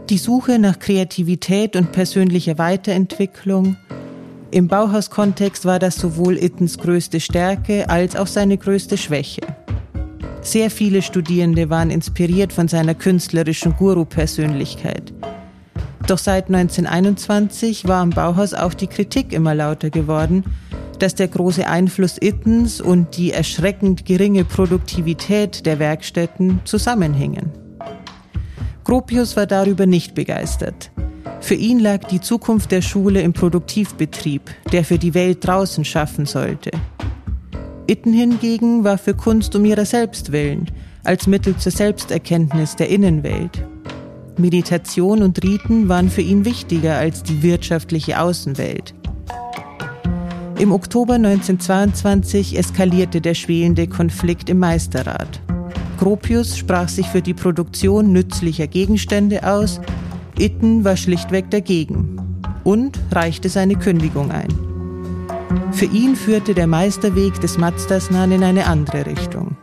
Die 0.09 0.19
Suche 0.19 0.61
nach 0.61 0.79
Kreativität 0.79 1.75
und 1.75 1.91
persönlicher 1.91 2.59
Weiterentwicklung 2.59 3.77
im 4.51 4.69
Bauhauskontext 4.69 5.65
war 5.65 5.79
das 5.79 5.97
sowohl 5.97 6.37
Ittens 6.37 6.79
größte 6.79 7.21
Stärke 7.21 7.89
als 7.89 8.17
auch 8.17 8.27
seine 8.27 8.59
größte 8.59 8.97
Schwäche. 8.97 9.43
Sehr 10.43 10.71
viele 10.71 11.03
Studierende 11.03 11.71
waren 11.71 11.91
inspiriert 11.91 12.53
von 12.53 12.67
seiner 12.67 12.95
künstlerischen 12.95 13.77
Guru-Persönlichkeit. 13.77 15.13
Doch 16.07 16.19
seit 16.19 16.47
1921 16.47 17.87
war 17.87 18.01
am 18.01 18.11
Bauhaus 18.11 18.55
auch 18.55 18.75
die 18.75 18.87
Kritik 18.87 19.33
immer 19.33 19.55
lauter 19.55 19.91
geworden, 19.91 20.45
dass 20.99 21.15
der 21.15 21.29
große 21.29 21.67
Einfluss 21.67 22.17
Ittens 22.21 22.81
und 22.81 23.17
die 23.17 23.33
erschreckend 23.33 24.05
geringe 24.05 24.45
Produktivität 24.45 25.65
der 25.67 25.79
Werkstätten 25.79 26.61
zusammenhingen. 26.65 27.53
Gropius 28.85 29.37
war 29.37 29.47
darüber 29.47 29.87
nicht 29.87 30.15
begeistert. 30.15 30.90
Für 31.41 31.55
ihn 31.55 31.81
lag 31.81 32.05
die 32.05 32.21
Zukunft 32.21 32.71
der 32.71 32.83
Schule 32.83 33.23
im 33.23 33.33
Produktivbetrieb, 33.33 34.43
der 34.73 34.85
für 34.85 34.99
die 34.99 35.15
Welt 35.15 35.47
draußen 35.47 35.85
schaffen 35.85 36.27
sollte. 36.27 36.71
Itten 37.87 38.13
hingegen 38.13 38.85
war 38.85 38.99
für 38.99 39.15
Kunst 39.15 39.57
um 39.57 39.65
ihrer 39.65 39.85
selbst 39.85 40.31
willen, 40.33 40.71
als 41.03 41.27
Mittel 41.27 41.57
zur 41.57 41.73
Selbsterkenntnis 41.73 42.77
der 42.77 42.89
Innenwelt. 42.89 43.65
Meditation 44.37 45.23
und 45.23 45.43
Riten 45.43 45.89
waren 45.89 46.09
für 46.09 46.23
ihn 46.23 46.45
wichtiger 46.45 46.97
als 46.97 47.23
die 47.23 47.43
wirtschaftliche 47.43 48.21
Außenwelt. 48.21 48.95
Im 50.59 50.73
Oktober 50.73 51.15
1922 51.15 52.59
eskalierte 52.59 53.21
der 53.21 53.35
schwelende 53.35 53.87
Konflikt 53.89 54.51
im 54.51 54.59
Meisterrat. 54.59 55.41
Gropius 55.99 56.57
sprach 56.57 56.89
sich 56.89 57.07
für 57.07 57.23
die 57.23 57.35
Produktion 57.35 58.13
nützlicher 58.13 58.67
Gegenstände 58.67 59.47
aus 59.47 59.81
Itten 60.41 60.85
war 60.85 60.97
schlichtweg 60.97 61.51
dagegen 61.51 62.19
und 62.65 62.99
reichte 63.13 63.51
seine 63.51 63.77
Kündigung 63.77 64.31
ein. 64.31 64.49
Für 65.73 65.85
ihn 65.85 66.17
führte 66.17 66.55
der 66.55 66.67
Meisterweg 66.67 67.39
des 67.43 67.59
Mazdas-Nahen 67.59 68.33
in 68.33 68.43
eine 68.43 68.67
andere 68.67 69.05
Richtung. 69.05 69.57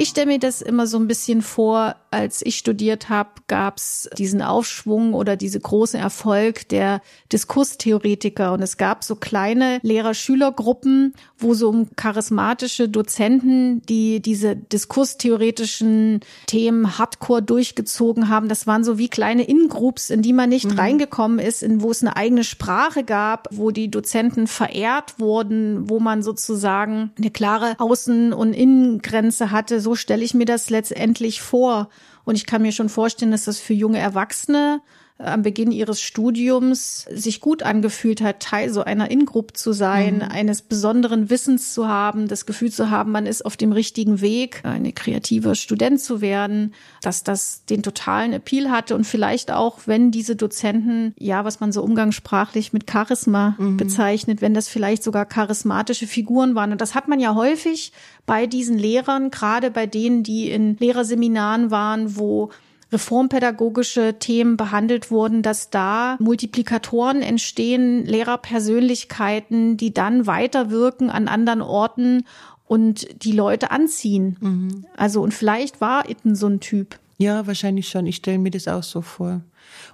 Ich 0.00 0.10
stelle 0.10 0.28
mir 0.28 0.38
das 0.38 0.62
immer 0.62 0.86
so 0.86 0.96
ein 0.96 1.08
bisschen 1.08 1.42
vor, 1.42 1.96
als 2.12 2.40
ich 2.42 2.56
studiert 2.56 3.08
habe, 3.08 3.30
gab 3.48 3.78
es 3.78 4.08
diesen 4.16 4.42
Aufschwung 4.42 5.12
oder 5.12 5.36
diese 5.36 5.58
große 5.58 5.98
Erfolg 5.98 6.68
der 6.68 7.02
Diskurstheoretiker. 7.32 8.52
Und 8.52 8.62
es 8.62 8.76
gab 8.76 9.02
so 9.02 9.16
kleine 9.16 9.80
Lehrer-Schüler-Gruppen, 9.82 11.14
wo 11.36 11.54
so 11.54 11.68
um 11.68 11.88
charismatische 11.96 12.88
Dozenten, 12.88 13.82
die 13.82 14.20
diese 14.20 14.54
diskurstheoretischen 14.54 16.20
Themen 16.46 16.96
hardcore 16.96 17.42
durchgezogen 17.42 18.28
haben, 18.28 18.48
das 18.48 18.68
waren 18.68 18.84
so 18.84 18.98
wie 18.98 19.08
kleine 19.08 19.42
In-Groups, 19.42 20.10
in 20.10 20.22
die 20.22 20.32
man 20.32 20.48
nicht 20.48 20.70
mhm. 20.70 20.78
reingekommen 20.78 21.40
ist, 21.40 21.64
in 21.64 21.82
wo 21.82 21.90
es 21.90 22.02
eine 22.02 22.16
eigene 22.16 22.44
Sprache 22.44 23.02
gab, 23.02 23.48
wo 23.50 23.72
die 23.72 23.90
Dozenten 23.90 24.46
verehrt 24.46 25.18
wurden, 25.18 25.90
wo 25.90 25.98
man 25.98 26.22
sozusagen 26.22 27.10
eine 27.18 27.30
klare 27.30 27.72
Außen- 27.78 28.32
und 28.32 28.52
Innengrenze 28.52 29.50
hatte. 29.50 29.80
So 29.80 29.87
stelle 29.94 30.24
ich 30.24 30.34
mir 30.34 30.44
das 30.44 30.70
letztendlich 30.70 31.40
vor. 31.40 31.88
Und 32.24 32.34
ich 32.34 32.46
kann 32.46 32.62
mir 32.62 32.72
schon 32.72 32.88
vorstellen, 32.88 33.30
dass 33.32 33.44
das 33.44 33.58
für 33.58 33.74
junge 33.74 33.98
Erwachsene 33.98 34.80
am 35.18 35.42
Beginn 35.42 35.72
ihres 35.72 36.00
Studiums 36.00 37.04
sich 37.10 37.40
gut 37.40 37.64
angefühlt 37.64 38.20
hat, 38.20 38.40
Teil 38.40 38.72
so 38.72 38.84
einer 38.84 39.10
Ingroup 39.10 39.56
zu 39.56 39.72
sein, 39.72 40.16
mhm. 40.16 40.22
eines 40.22 40.62
besonderen 40.62 41.28
Wissens 41.28 41.74
zu 41.74 41.88
haben, 41.88 42.28
das 42.28 42.46
Gefühl 42.46 42.70
zu 42.70 42.90
haben, 42.90 43.10
man 43.10 43.26
ist 43.26 43.44
auf 43.44 43.56
dem 43.56 43.72
richtigen 43.72 44.20
Weg, 44.20 44.60
eine 44.62 44.92
kreative 44.92 45.56
Student 45.56 46.00
zu 46.00 46.20
werden, 46.20 46.72
dass 47.02 47.24
das 47.24 47.64
den 47.64 47.82
totalen 47.82 48.32
Appeal 48.32 48.70
hatte 48.70 48.94
und 48.94 49.04
vielleicht 49.04 49.50
auch, 49.50 49.80
wenn 49.86 50.12
diese 50.12 50.36
Dozenten, 50.36 51.14
ja, 51.18 51.44
was 51.44 51.58
man 51.58 51.72
so 51.72 51.82
umgangssprachlich 51.82 52.72
mit 52.72 52.88
Charisma 52.88 53.56
mhm. 53.58 53.76
bezeichnet, 53.76 54.40
wenn 54.40 54.54
das 54.54 54.68
vielleicht 54.68 55.02
sogar 55.02 55.26
charismatische 55.26 56.06
Figuren 56.06 56.54
waren. 56.54 56.70
Und 56.70 56.80
das 56.80 56.94
hat 56.94 57.08
man 57.08 57.18
ja 57.18 57.34
häufig 57.34 57.92
bei 58.24 58.46
diesen 58.46 58.78
Lehrern, 58.78 59.30
gerade 59.30 59.72
bei 59.72 59.86
denen, 59.86 60.22
die 60.22 60.48
in 60.50 60.76
Lehrerseminaren 60.78 61.72
waren, 61.72 62.16
wo 62.16 62.50
reformpädagogische 62.92 64.18
Themen 64.18 64.56
behandelt 64.56 65.10
wurden, 65.10 65.42
dass 65.42 65.70
da 65.70 66.16
Multiplikatoren 66.20 67.22
entstehen, 67.22 68.04
Lehrerpersönlichkeiten, 68.06 69.76
die 69.76 69.92
dann 69.92 70.26
weiterwirken 70.26 71.10
an 71.10 71.28
anderen 71.28 71.62
Orten 71.62 72.24
und 72.66 73.24
die 73.24 73.32
Leute 73.32 73.70
anziehen. 73.70 74.36
Mhm. 74.40 74.86
Also 74.96 75.22
und 75.22 75.34
vielleicht 75.34 75.80
war 75.80 76.08
Itten 76.08 76.34
so 76.34 76.46
ein 76.46 76.60
Typ. 76.60 76.98
Ja, 77.18 77.46
wahrscheinlich 77.46 77.88
schon. 77.88 78.06
Ich 78.06 78.16
stelle 78.16 78.38
mir 78.38 78.50
das 78.50 78.68
auch 78.68 78.82
so 78.82 79.02
vor. 79.02 79.40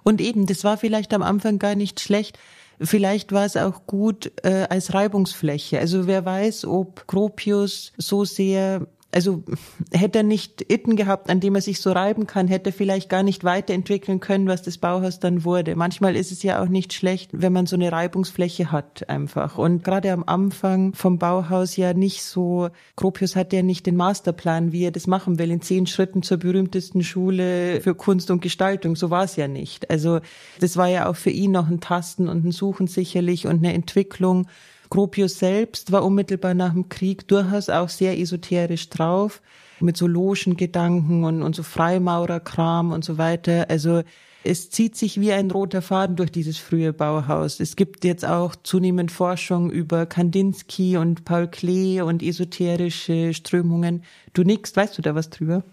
Und 0.03 0.21
eben, 0.21 0.47
das 0.47 0.63
war 0.63 0.77
vielleicht 0.77 1.15
am 1.15 1.23
Anfang 1.23 1.59
gar 1.59 1.75
nicht 1.75 2.01
schlecht. 2.01 2.39
Vielleicht 2.81 3.33
war 3.33 3.45
es 3.45 3.57
auch 3.57 3.87
gut 3.87 4.33
äh, 4.43 4.67
als 4.69 4.95
Reibungsfläche. 4.95 5.79
Also 5.79 6.07
wer 6.07 6.25
weiß, 6.25 6.67
ob 6.67 7.07
Gropius 7.07 7.93
so 7.97 8.25
sehr 8.25 8.87
Also 9.15 9.45
hätte 9.93 10.19
er 10.19 10.25
nicht 10.25 10.61
Itten 10.69 10.97
gehabt, 10.97 11.31
an 11.31 11.39
dem 11.39 11.55
er 11.55 11.61
sich 11.61 11.81
so 11.81 11.93
reiben 11.93 12.27
kann, 12.27 12.49
hätte 12.49 12.71
er 12.71 12.73
vielleicht 12.73 13.09
gar 13.09 13.23
nicht 13.23 13.45
weiterentwickeln 13.45 14.19
können, 14.19 14.49
was 14.49 14.63
das 14.63 14.77
Bauhaus 14.77 15.21
dann 15.21 15.45
wurde. 15.45 15.77
Manchmal 15.77 16.17
ist 16.17 16.33
es 16.33 16.43
ja 16.43 16.61
auch 16.61 16.69
nicht 16.69 16.93
schlecht, 16.93 17.31
wenn 17.33 17.53
man 17.53 17.67
so 17.67 17.77
eine 17.77 17.93
Reibungsfläche 17.93 18.73
hat 18.73 19.09
einfach. 19.09 19.57
Und 19.57 19.85
gerade 19.85 20.11
am 20.11 20.25
Anfang 20.27 20.95
vom 20.95 21.21
Bauhaus 21.21 21.77
ja 21.77 21.95
nicht 21.95 22.25
so, 22.25 22.71
Gropius 22.97 23.37
hat 23.37 23.53
ja 23.53 23.63
nicht 23.63 23.87
den 23.87 23.95
Masterplan, 23.95 24.73
wie 24.73 24.85
er 24.85 24.91
das 24.91 25.07
machen 25.07 25.39
will, 25.39 25.53
in 25.53 25.61
zehn 25.61 25.87
Schritten 25.87 26.25
zur 26.25 26.39
berühmtesten 26.39 27.05
Schule 27.05 27.81
für 27.83 27.95
Kunst 27.95 28.33
und 28.33 28.43
Gestaltung. 28.43 28.97
So 28.97 29.11
war 29.11 29.23
es 29.23 29.37
ja 29.37 29.47
nicht. 29.47 29.91
Also 29.91 30.19
das 30.59 30.77
war 30.77 30.89
ja 30.89 31.09
auch 31.09 31.17
für 31.17 31.31
ihn 31.31 31.53
noch 31.53 31.71
ein 31.71 31.79
Tasten 31.79 32.29
und 32.29 32.45
ein 32.45 32.51
Suchen 32.51 32.89
sicherlich 32.89 33.47
und 33.47 33.59
eine 33.59 33.75
Entwicklung. 33.75 34.49
Gropius 34.95 35.41
selbst 35.41 35.91
war 35.91 36.05
unmittelbar 36.05 36.55
nach 36.55 36.73
dem 36.73 36.89
Krieg 36.89 37.27
durchaus 37.27 37.69
auch 37.69 37.89
sehr 37.89 38.17
esoterisch 38.17 38.91
drauf, 38.91 39.43
mit 39.81 39.97
so 39.97 40.07
Logengedanken 40.07 41.25
und, 41.25 41.43
und 41.43 41.57
so 41.57 41.65
Freimaurerkram 41.65 42.93
und 42.93 43.05
so 43.05 43.19
weiter. 43.19 43.67
Also 43.69 44.05
es 44.45 44.71
zieht 44.71 44.95
sich 44.95 45.21
wie 45.21 45.33
ein 45.33 45.51
roter 45.51 45.83
Faden 45.83 46.15
durch 46.15 46.31
dieses 46.31 46.59
frühe 46.59 46.93
Bauhaus. 46.93 47.59
Es 47.59 47.75
gibt 47.75 48.05
jetzt 48.05 48.25
auch 48.25 48.55
zunehmend 48.55 49.11
Forschung 49.11 49.69
über 49.69 50.07
Kandinsky 50.07 50.97
und 50.97 51.25
Paul 51.25 51.49
Klee 51.49 52.01
und 52.01 52.23
esoterische 52.23 53.35
Strömungen. 53.35 54.05
Du 54.33 54.45
nickst, 54.45 54.77
weißt 54.77 54.97
du 54.97 55.03
da 55.03 55.17
was 55.17 55.29
drüber? 55.29 55.65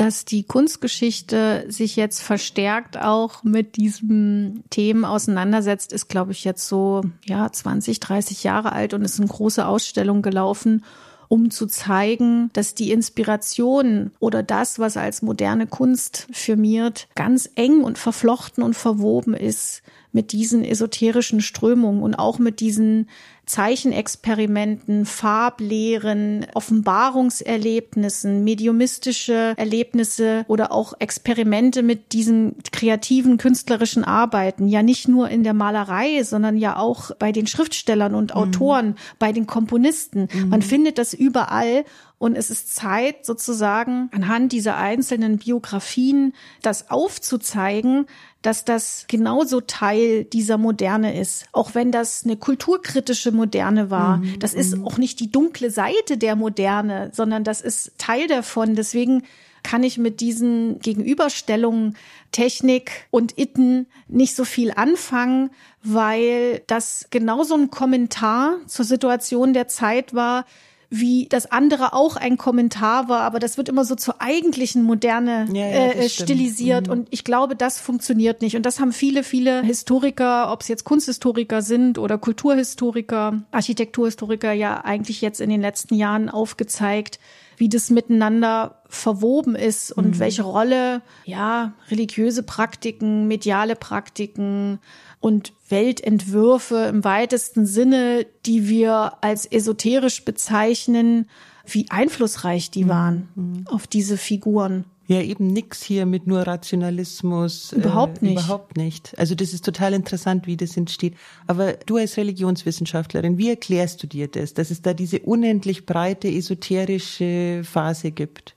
Dass 0.00 0.24
die 0.24 0.44
Kunstgeschichte 0.44 1.66
sich 1.68 1.94
jetzt 1.94 2.22
verstärkt 2.22 2.96
auch 2.96 3.44
mit 3.44 3.76
diesen 3.76 4.64
Themen 4.70 5.04
auseinandersetzt, 5.04 5.92
ist, 5.92 6.08
glaube 6.08 6.32
ich, 6.32 6.42
jetzt 6.42 6.66
so, 6.66 7.02
ja, 7.26 7.52
20, 7.52 8.00
30 8.00 8.42
Jahre 8.42 8.72
alt 8.72 8.94
und 8.94 9.04
ist 9.04 9.20
eine 9.20 9.28
große 9.28 9.66
Ausstellung 9.66 10.22
gelaufen, 10.22 10.84
um 11.28 11.50
zu 11.50 11.66
zeigen, 11.66 12.48
dass 12.54 12.74
die 12.74 12.92
Inspiration 12.92 14.12
oder 14.20 14.42
das, 14.42 14.78
was 14.78 14.96
als 14.96 15.20
moderne 15.20 15.66
Kunst 15.66 16.28
firmiert, 16.32 17.06
ganz 17.14 17.50
eng 17.54 17.82
und 17.82 17.98
verflochten 17.98 18.64
und 18.64 18.76
verwoben 18.76 19.34
ist 19.34 19.82
mit 20.12 20.32
diesen 20.32 20.64
esoterischen 20.64 21.42
Strömungen 21.42 22.02
und 22.02 22.14
auch 22.14 22.38
mit 22.38 22.60
diesen 22.60 23.06
Zeichenexperimenten, 23.50 25.06
Farblehren, 25.06 26.46
Offenbarungserlebnissen, 26.54 28.44
mediumistische 28.44 29.54
Erlebnisse 29.56 30.44
oder 30.46 30.70
auch 30.70 30.94
Experimente 31.00 31.82
mit 31.82 32.12
diesen 32.12 32.54
kreativen 32.70 33.38
künstlerischen 33.38 34.04
Arbeiten. 34.04 34.68
Ja, 34.68 34.84
nicht 34.84 35.08
nur 35.08 35.28
in 35.30 35.42
der 35.42 35.54
Malerei, 35.54 36.22
sondern 36.22 36.58
ja 36.58 36.76
auch 36.76 37.10
bei 37.18 37.32
den 37.32 37.48
Schriftstellern 37.48 38.14
und 38.14 38.30
mhm. 38.30 38.40
Autoren, 38.40 38.86
mhm. 38.90 38.94
bei 39.18 39.32
den 39.32 39.48
Komponisten. 39.48 40.28
Mhm. 40.32 40.48
Man 40.48 40.62
findet 40.62 40.98
das 40.98 41.12
überall. 41.12 41.84
Und 42.18 42.36
es 42.36 42.50
ist 42.50 42.76
Zeit, 42.76 43.24
sozusagen 43.24 44.10
anhand 44.12 44.52
dieser 44.52 44.76
einzelnen 44.76 45.38
Biografien 45.38 46.34
das 46.60 46.90
aufzuzeigen, 46.90 48.06
dass 48.42 48.64
das 48.64 49.04
genauso 49.08 49.60
Teil 49.60 50.24
dieser 50.24 50.56
Moderne 50.56 51.18
ist. 51.18 51.44
Auch 51.52 51.74
wenn 51.74 51.92
das 51.92 52.24
eine 52.24 52.36
kulturkritische 52.36 53.32
Moderne 53.32 53.90
war. 53.90 54.18
Mhm. 54.18 54.38
Das 54.38 54.54
ist 54.54 54.76
mhm. 54.76 54.86
auch 54.86 54.96
nicht 54.98 55.20
die 55.20 55.30
dunkle 55.30 55.70
Seite 55.70 56.16
der 56.16 56.36
Moderne, 56.36 57.10
sondern 57.12 57.44
das 57.44 57.60
ist 57.60 57.92
Teil 57.98 58.26
davon. 58.28 58.74
Deswegen 58.76 59.24
kann 59.62 59.82
ich 59.82 59.98
mit 59.98 60.20
diesen 60.20 60.78
Gegenüberstellungen 60.78 61.96
Technik 62.32 63.06
und 63.10 63.36
Itten 63.38 63.86
nicht 64.08 64.34
so 64.34 64.44
viel 64.44 64.72
anfangen, 64.74 65.50
weil 65.82 66.62
das 66.66 67.08
genauso 67.10 67.54
ein 67.56 67.70
Kommentar 67.70 68.56
zur 68.66 68.84
Situation 68.84 69.52
der 69.52 69.68
Zeit 69.68 70.14
war, 70.14 70.46
wie 70.92 71.26
das 71.28 71.50
andere 71.50 71.92
auch 71.92 72.16
ein 72.16 72.36
Kommentar 72.36 73.08
war, 73.08 73.20
aber 73.20 73.38
das 73.38 73.56
wird 73.56 73.68
immer 73.68 73.84
so 73.84 73.94
zur 73.94 74.20
eigentlichen 74.20 74.82
Moderne 74.82 75.46
ja, 75.52 75.68
ja, 75.68 75.86
äh, 75.92 76.08
stilisiert 76.08 76.88
mhm. 76.88 76.92
und 76.92 77.08
ich 77.10 77.22
glaube, 77.22 77.54
das 77.54 77.78
funktioniert 77.78 78.42
nicht 78.42 78.56
und 78.56 78.66
das 78.66 78.80
haben 78.80 78.92
viele, 78.92 79.22
viele 79.22 79.62
Historiker, 79.62 80.52
ob 80.52 80.62
es 80.62 80.68
jetzt 80.68 80.82
Kunsthistoriker 80.82 81.62
sind 81.62 81.96
oder 81.96 82.18
Kulturhistoriker, 82.18 83.40
Architekturhistoriker 83.52 84.52
ja 84.52 84.84
eigentlich 84.84 85.20
jetzt 85.20 85.40
in 85.40 85.48
den 85.48 85.60
letzten 85.60 85.94
Jahren 85.94 86.28
aufgezeigt, 86.28 87.20
wie 87.56 87.68
das 87.68 87.90
miteinander 87.90 88.80
verwoben 88.88 89.54
ist 89.54 89.92
und 89.92 90.16
mhm. 90.16 90.18
welche 90.18 90.42
Rolle 90.42 91.02
ja 91.24 91.72
religiöse 91.88 92.42
Praktiken, 92.42 93.28
mediale 93.28 93.76
Praktiken 93.76 94.80
und 95.20 95.52
Weltentwürfe 95.68 96.86
im 96.88 97.04
weitesten 97.04 97.66
Sinne, 97.66 98.26
die 98.46 98.68
wir 98.68 99.22
als 99.22 99.46
esoterisch 99.46 100.24
bezeichnen, 100.24 101.28
wie 101.66 101.90
einflussreich 101.90 102.70
die 102.70 102.84
mhm. 102.84 102.88
waren 102.88 103.28
mhm. 103.34 103.66
auf 103.66 103.86
diese 103.86 104.16
Figuren. 104.16 104.84
Ja, 105.06 105.20
eben 105.20 105.48
nix 105.48 105.82
hier 105.82 106.06
mit 106.06 106.28
nur 106.28 106.42
Rationalismus. 106.46 107.72
Überhaupt 107.72 108.22
äh, 108.22 108.26
nicht. 108.26 108.44
Überhaupt 108.44 108.76
nicht. 108.76 109.12
Also 109.18 109.34
das 109.34 109.52
ist 109.52 109.64
total 109.64 109.92
interessant, 109.92 110.46
wie 110.46 110.56
das 110.56 110.76
entsteht. 110.76 111.14
Aber 111.48 111.72
du 111.72 111.96
als 111.96 112.16
Religionswissenschaftlerin, 112.16 113.36
wie 113.36 113.50
erklärst 113.50 114.02
du 114.04 114.06
dir 114.06 114.28
das, 114.28 114.54
dass 114.54 114.70
es 114.70 114.82
da 114.82 114.94
diese 114.94 115.18
unendlich 115.18 115.84
breite 115.84 116.28
esoterische 116.28 117.62
Phase 117.64 118.12
gibt? 118.12 118.54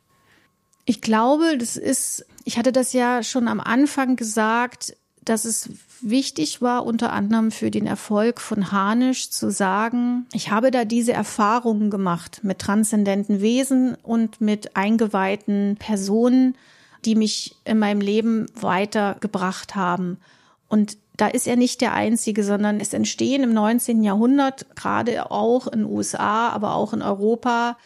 Ich 0.86 1.02
glaube, 1.02 1.58
das 1.58 1.76
ist, 1.76 2.24
ich 2.46 2.60
hatte 2.60 2.72
das 2.72 2.94
ja 2.94 3.24
schon 3.24 3.48
am 3.48 3.60
Anfang 3.60 4.16
gesagt, 4.16 4.96
dass 5.26 5.46
es 5.46 5.70
wichtig 6.02 6.62
war, 6.62 6.86
unter 6.86 7.14
anderem 7.14 7.52
für 7.52 7.72
den 7.72 7.88
Erfolg 7.88 8.42
von 8.42 8.72
Hanisch 8.72 9.30
zu 9.30 9.52
sagen, 9.52 10.26
ich 10.34 10.52
habe 10.52 10.72
da 10.72 10.86
diese 10.86 11.14
Erfahrungen 11.14 11.90
gemacht 11.90 12.42
mit 12.44 12.60
transzendenten 12.60 13.42
Wesen 13.42 13.96
und 14.04 14.42
mit 14.42 14.76
eingeweihten 14.76 15.78
Personen, 15.78 16.56
die 17.06 17.16
mich 17.16 17.56
in 17.66 17.80
meinem 17.80 18.02
Leben 18.02 18.48
weitergebracht 18.56 19.76
haben. 19.76 20.18
Und 20.68 20.98
da 21.18 21.28
ist 21.28 21.48
er 21.48 21.56
nicht 21.56 21.82
der 21.82 21.94
Einzige, 21.94 22.44
sondern 22.44 22.80
es 22.80 22.94
entstehen 22.94 23.44
im 23.44 23.54
19. 23.54 24.04
Jahrhundert, 24.04 24.76
gerade 24.76 25.30
auch 25.30 25.68
in 25.68 25.86
USA, 25.86 26.50
aber 26.50 26.76
auch 26.76 26.94
in 26.94 27.02
Europa, 27.02 27.78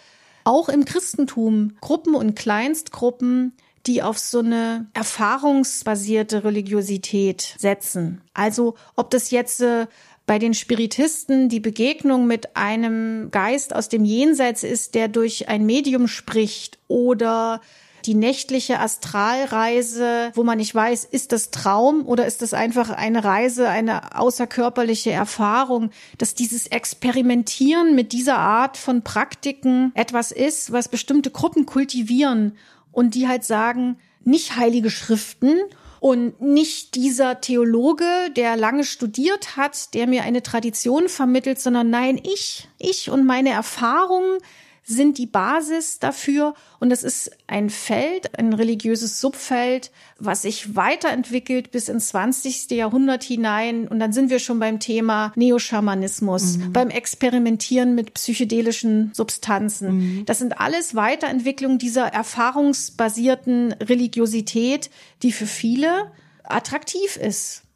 auch 0.44 0.70
im 0.70 0.86
Christentum, 0.86 1.74
Gruppen 1.82 2.16
und 2.16 2.36
Kleinstgruppen, 2.36 3.54
die 3.88 4.04
auf 4.04 4.20
so 4.20 4.40
eine 4.40 4.88
erfahrungsbasierte 4.94 6.44
Religiosität 6.44 7.56
setzen. 7.58 8.22
Also 8.34 8.76
ob 8.96 9.10
das 9.10 9.32
jetzt 9.32 9.62
äh, 9.62 9.88
bei 10.26 10.40
den 10.40 10.54
Spiritisten 10.54 11.48
die 11.48 11.62
Begegnung 11.62 12.28
mit 12.28 12.56
einem 12.58 13.32
Geist 13.32 13.74
aus 13.74 13.88
dem 13.88 14.04
Jenseits 14.04 14.64
ist, 14.64 14.94
der 14.94 15.08
durch 15.08 15.48
ein 15.48 15.66
Medium 15.66 16.08
spricht 16.08 16.78
oder 16.90 17.62
die 18.06 18.14
nächtliche 18.14 18.80
Astralreise, 18.80 20.32
wo 20.34 20.44
man 20.44 20.58
nicht 20.58 20.74
weiß, 20.74 21.06
ist 21.06 21.32
das 21.32 21.52
Traum 21.52 22.06
oder 22.06 22.26
ist 22.26 22.42
das 22.42 22.54
einfach 22.54 22.90
eine 22.90 23.24
Reise, 23.24 23.68
eine 23.70 24.18
außerkörperliche 24.18 25.12
Erfahrung, 25.12 25.92
dass 26.18 26.34
dieses 26.34 26.68
Experimentieren 26.68 27.96
mit 27.96 28.14
dieser 28.14 28.38
Art 28.38 28.78
von 28.78 29.02
Praktiken 29.04 29.92
etwas 29.96 30.32
ist, 30.32 30.72
was 30.72 30.88
bestimmte 30.88 31.32
Gruppen 31.32 31.66
kultivieren 31.66 32.58
und 32.98 33.14
die 33.14 33.28
halt 33.28 33.44
sagen, 33.44 34.00
nicht 34.24 34.56
heilige 34.56 34.90
Schriften 34.90 35.56
und 36.00 36.42
nicht 36.42 36.96
dieser 36.96 37.42
Theologe, 37.42 38.08
der 38.36 38.58
lange 38.58 38.84
studiert 38.84 39.56
hat, 39.56 39.94
der 39.94 40.08
mir 40.08 40.24
eine 40.24 40.42
Tradition 40.42 41.08
vermittelt, 41.08 41.62
sondern 41.62 41.92
nein, 41.92 42.20
ich, 42.24 42.68
ich 42.80 43.12
und 43.12 43.24
meine 43.24 43.52
Erfahrungen 43.52 44.40
sind 44.88 45.18
die 45.18 45.26
Basis 45.26 46.00
dafür. 46.00 46.54
Und 46.80 46.90
das 46.90 47.04
ist 47.04 47.32
ein 47.46 47.70
Feld, 47.70 48.40
ein 48.40 48.54
religiöses 48.54 49.20
Subfeld, 49.20 49.92
was 50.18 50.44
sich 50.44 50.76
weiterentwickelt 50.76 51.72
bis 51.72 51.90
ins 51.90 52.08
20. 52.10 52.72
Jahrhundert 52.72 53.24
hinein. 53.24 53.88
Und 53.88 54.00
dann 54.00 54.14
sind 54.14 54.30
wir 54.30 54.40
schon 54.40 54.60
beim 54.60 54.80
Thema 54.80 55.34
Neoschamanismus, 55.36 56.58
mhm. 56.58 56.74
beim 56.74 56.90
Experimentieren 56.90 57.96
mit 57.96 58.14
psychedelischen 58.14 59.12
Substanzen. 59.14 59.98
Mhm. 59.98 60.26
Das 60.26 60.40
sind 60.40 60.60
alles 60.60 60.96
Weiterentwicklungen 60.96 61.80
dieser 61.80 62.08
erfahrungsbasierten 62.08 63.74
Religiosität, 63.74 64.90
die 65.22 65.34
für 65.34 65.48
viele 65.48 66.12
attraktiv 66.44 67.18
ist. 67.18 67.67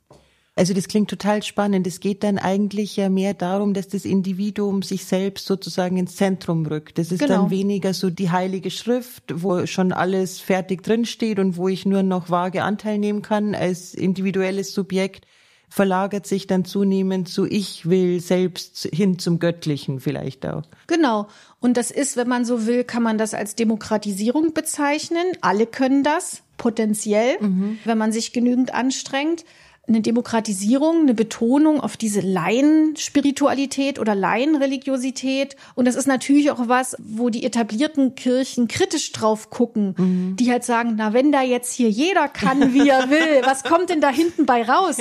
Also 0.62 0.76
das 0.76 0.88
klingt 0.88 1.10
total 1.10 1.41
spannend. 1.41 1.88
Es 1.88 2.00
geht 2.00 2.21
dann 2.21 2.38
eigentlich 2.38 2.95
ja 2.95 3.10
mehr 3.10 3.34
darum, 3.34 3.74
dass 3.74 3.88
das 3.88 4.06
Individuum 4.06 4.84
sich 4.84 5.06
selbst 5.06 5.47
sozusagen 5.47 5.97
ins 5.97 6.15
Zentrum 6.15 6.67
rückt. 6.67 7.00
Das 7.00 7.12
ist 7.12 7.17
genau. 7.17 7.41
dann 7.41 7.50
weniger 7.50 7.95
so 7.95 8.12
die 8.12 8.30
heilige 8.30 8.69
Schrift, 8.69 9.24
wo 9.34 9.65
schon 9.65 9.91
alles 9.91 10.39
fertig 10.39 10.84
drinsteht 10.84 11.39
und 11.39 11.58
wo 11.58 11.67
ich 11.67 11.88
nur 11.88 12.04
noch 12.04 12.30
vage 12.30 12.62
Anteil 12.62 13.00
nehmen 13.00 13.24
kann 13.24 13.56
als 13.56 13.95
individuelles 13.95 14.71
Subjekt 14.76 15.26
verlagert 15.67 16.28
sich 16.28 16.45
dann 16.45 16.63
zunehmend 16.63 17.28
zu 17.30 17.47
ich 17.47 17.89
will 17.89 18.19
selbst 18.19 18.88
hin 18.93 19.17
zum 19.17 19.39
Göttlichen 19.39 20.00
vielleicht 20.00 20.45
auch. 20.45 20.63
Genau. 20.86 21.28
Und 21.60 21.76
das 21.76 21.89
ist, 21.89 22.17
wenn 22.17 22.28
man 22.28 22.45
so 22.45 22.67
will, 22.67 22.84
kann 22.84 23.02
man 23.02 23.17
das 23.17 23.34
als 23.34 23.56
Demokratisierung 23.56 24.54
bezeichnen. 24.54 25.26
Alle 25.41 25.65
können 25.65 26.04
das 26.04 26.43
potenziell, 26.58 27.41
mhm. 27.41 27.80
wenn 27.84 27.97
man 27.97 28.12
sich 28.12 28.32
genügend 28.32 28.76
anstrengt. 28.76 29.43
Eine 29.88 30.02
Demokratisierung, 30.02 31.02
eine 31.02 31.13
Betonung 31.13 31.82
auf 31.82 31.98
diese 31.98 32.22
Laienspiritualität 32.22 34.00
oder 34.00 34.15
Laienreligiosität. 34.15 35.56
Und 35.76 35.86
das 35.86 35.96
ist 35.96 36.08
natürlich 36.08 36.52
auch 36.52 36.67
was, 36.67 36.96
wo 37.00 37.30
die 37.30 37.44
etablierten 37.44 38.15
Kirchen 38.15 38.67
kritisch 38.67 39.12
drauf 39.12 39.50
gucken, 39.50 39.96
mhm. 39.98 40.36
die 40.38 40.52
halt 40.52 40.63
sagen, 40.63 40.94
na, 40.98 41.13
wenn 41.13 41.32
da 41.32 41.41
jetzt 41.41 41.74
hier 41.74 41.89
jeder 41.89 42.28
kann, 42.28 42.74
wie 42.74 42.88
er 42.88 43.10
will, 43.10 43.41
was 43.44 43.63
kommt 43.63 43.89
denn 43.89 44.02
da 44.02 44.10
hinten 44.10 44.46
bei 44.46 44.63
raus? 44.63 44.98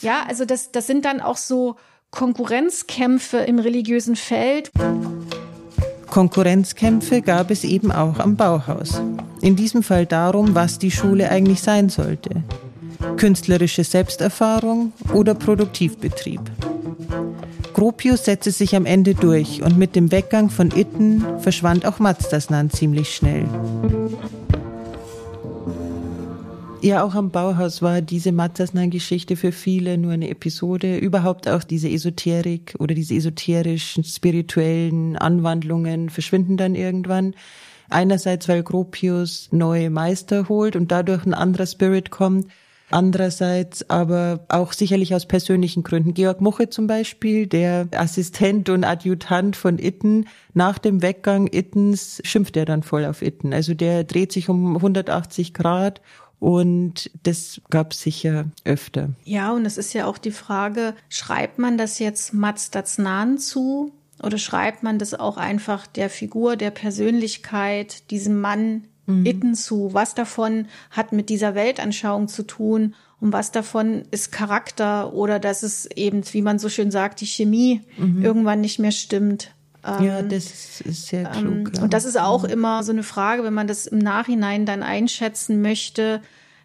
Ja, 0.00 0.10
ja 0.10 0.24
also 0.28 0.44
das, 0.44 0.70
das 0.70 0.86
sind 0.86 1.04
dann 1.04 1.20
auch 1.20 1.36
so 1.36 1.76
Konkurrenzkämpfe 2.10 3.38
im 3.38 3.58
religiösen 3.58 4.16
Feld. 4.16 4.70
Konkurrenzkämpfe 6.08 7.22
gab 7.22 7.50
es 7.50 7.64
eben 7.64 7.90
auch 7.90 8.18
am 8.18 8.36
Bauhaus. 8.36 9.00
In 9.40 9.56
diesem 9.56 9.82
Fall 9.82 10.06
darum, 10.06 10.54
was 10.54 10.78
die 10.78 10.90
Schule 10.90 11.30
eigentlich 11.30 11.62
sein 11.62 11.88
sollte. 11.88 12.44
Künstlerische 13.16 13.84
Selbsterfahrung 13.84 14.92
oder 15.14 15.34
Produktivbetrieb. 15.34 16.40
Gropius 17.72 18.24
setzte 18.24 18.50
sich 18.50 18.76
am 18.76 18.86
Ende 18.86 19.14
durch 19.14 19.62
und 19.62 19.78
mit 19.78 19.96
dem 19.96 20.12
Weggang 20.12 20.50
von 20.50 20.70
Itten 20.70 21.24
verschwand 21.40 21.86
auch 21.86 21.98
Mazdarsnan 21.98 22.70
ziemlich 22.70 23.14
schnell. 23.14 23.46
Ja, 26.82 27.04
auch 27.04 27.14
am 27.14 27.30
Bauhaus 27.30 27.80
war 27.80 28.02
diese 28.02 28.32
Matzasnan-Geschichte 28.32 29.36
für 29.36 29.52
viele 29.52 29.98
nur 29.98 30.12
eine 30.12 30.28
Episode. 30.28 30.98
Überhaupt 30.98 31.48
auch 31.48 31.62
diese 31.62 31.88
Esoterik 31.88 32.74
oder 32.80 32.92
diese 32.92 33.14
esoterischen, 33.14 34.02
spirituellen 34.02 35.16
Anwandlungen 35.16 36.10
verschwinden 36.10 36.56
dann 36.56 36.74
irgendwann. 36.74 37.34
Einerseits, 37.88 38.48
weil 38.48 38.64
Gropius 38.64 39.48
neue 39.52 39.90
Meister 39.90 40.48
holt 40.48 40.74
und 40.74 40.90
dadurch 40.90 41.24
ein 41.24 41.34
anderer 41.34 41.66
Spirit 41.66 42.10
kommt. 42.10 42.48
Andererseits 42.92 43.88
aber 43.90 44.44
auch 44.48 44.72
sicherlich 44.72 45.14
aus 45.14 45.26
persönlichen 45.26 45.82
Gründen. 45.82 46.14
Georg 46.14 46.40
Muche 46.40 46.68
zum 46.68 46.86
Beispiel, 46.86 47.46
der 47.46 47.88
Assistent 47.96 48.68
und 48.68 48.84
Adjutant 48.84 49.56
von 49.56 49.78
Itten, 49.78 50.26
nach 50.54 50.78
dem 50.78 51.02
Weggang 51.02 51.48
Ittens 51.50 52.20
schimpft 52.24 52.56
er 52.56 52.64
dann 52.64 52.82
voll 52.82 53.04
auf 53.04 53.22
Itten. 53.22 53.52
Also 53.52 53.74
der 53.74 54.04
dreht 54.04 54.32
sich 54.32 54.48
um 54.48 54.76
180 54.76 55.54
Grad 55.54 56.00
und 56.38 57.10
das 57.22 57.60
gab 57.70 57.92
es 57.92 58.02
sicher 58.02 58.46
öfter. 58.64 59.10
Ja, 59.24 59.52
und 59.52 59.64
es 59.64 59.78
ist 59.78 59.92
ja 59.92 60.06
auch 60.06 60.18
die 60.18 60.32
Frage, 60.32 60.94
schreibt 61.08 61.58
man 61.58 61.78
das 61.78 62.00
jetzt 62.00 62.34
Mats 62.34 62.70
Datsnan 62.70 63.38
zu 63.38 63.92
oder 64.22 64.38
schreibt 64.38 64.82
man 64.82 64.98
das 64.98 65.14
auch 65.14 65.36
einfach 65.36 65.86
der 65.86 66.10
Figur, 66.10 66.56
der 66.56 66.70
Persönlichkeit, 66.72 68.10
diesem 68.10 68.40
Mann 68.40 68.88
mhm. 69.06 69.26
Itten 69.26 69.54
zu? 69.54 69.92
Was 69.92 70.14
davon 70.14 70.66
hat 70.90 71.12
mit 71.12 71.28
dieser 71.28 71.54
Weltanschauung 71.54 72.28
zu 72.28 72.44
tun? 72.44 72.94
Und 73.20 73.32
was 73.32 73.52
davon 73.52 74.02
ist 74.10 74.32
Charakter 74.32 75.12
oder 75.12 75.38
dass 75.38 75.62
es 75.62 75.86
eben, 75.86 76.22
wie 76.32 76.42
man 76.42 76.58
so 76.58 76.68
schön 76.68 76.90
sagt, 76.90 77.20
die 77.20 77.26
Chemie 77.26 77.82
mhm. 77.96 78.24
irgendwann 78.24 78.60
nicht 78.60 78.78
mehr 78.78 78.90
stimmt? 78.90 79.54
ja, 79.84 80.20
ähm, 80.20 80.28
das 80.28 80.80
ist 80.80 81.06
sehr 81.06 81.24
klug. 81.24 81.68
Ähm, 81.68 81.72
ja. 81.74 81.82
Und 81.82 81.92
das 81.92 82.04
ist 82.04 82.18
auch 82.18 82.44
immer 82.44 82.82
so 82.82 82.92
eine 82.92 83.02
Frage, 83.02 83.42
wenn 83.44 83.54
man 83.54 83.66
das 83.66 83.86
im 83.86 83.98
Nachhinein 83.98 84.66
dann 84.66 84.82
einschätzen 84.82 85.60
möchte, 85.60 86.20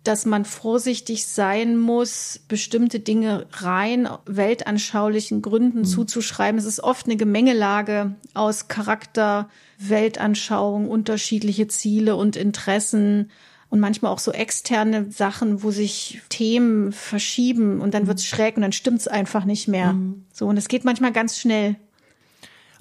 dass 0.08 0.26
man 0.26 0.46
vorsichtig 0.46 1.26
sein 1.26 1.78
muss, 1.78 2.40
bestimmte 2.48 3.00
Dinge 3.00 3.46
rein 3.52 4.08
weltanschaulichen 4.26 5.42
Gründen 5.42 5.80
mhm. 5.80 5.86
zuzuschreiben. 5.86 6.58
Es 6.58 6.66
ist 6.66 6.80
oft 6.80 7.06
eine 7.06 7.18
Gemengelage 7.18 8.16
aus 8.34 8.70
Charakter, 8.70 9.50
Weltanschauung, 9.78 10.88
unterschiedliche 10.90 11.68
Ziele 11.68 12.16
und 12.16 12.36
Interessen 12.38 13.30
und 13.70 13.82
manchmal 13.82 14.14
auch 14.14 14.20
so 14.20 14.32
externe 14.32 15.12
Sachen, 15.12 15.62
wo 15.62 15.72
sich 15.72 16.22
Themen 16.30 16.94
verschieben 16.94 17.82
und 17.82 17.94
dann 17.94 18.04
mhm. 18.04 18.08
wird's 18.08 18.26
schräg 18.26 18.56
und 18.56 18.62
dann 18.62 18.72
stimmt's 18.72 19.10
einfach 19.10 19.44
nicht 19.44 19.68
mehr. 19.68 19.94
Mhm. 19.94 20.26
So, 20.32 20.48
und 20.48 20.56
es 20.56 20.70
geht 20.70 20.86
manchmal 20.86 21.12
ganz 21.12 21.38
schnell. 21.38 21.76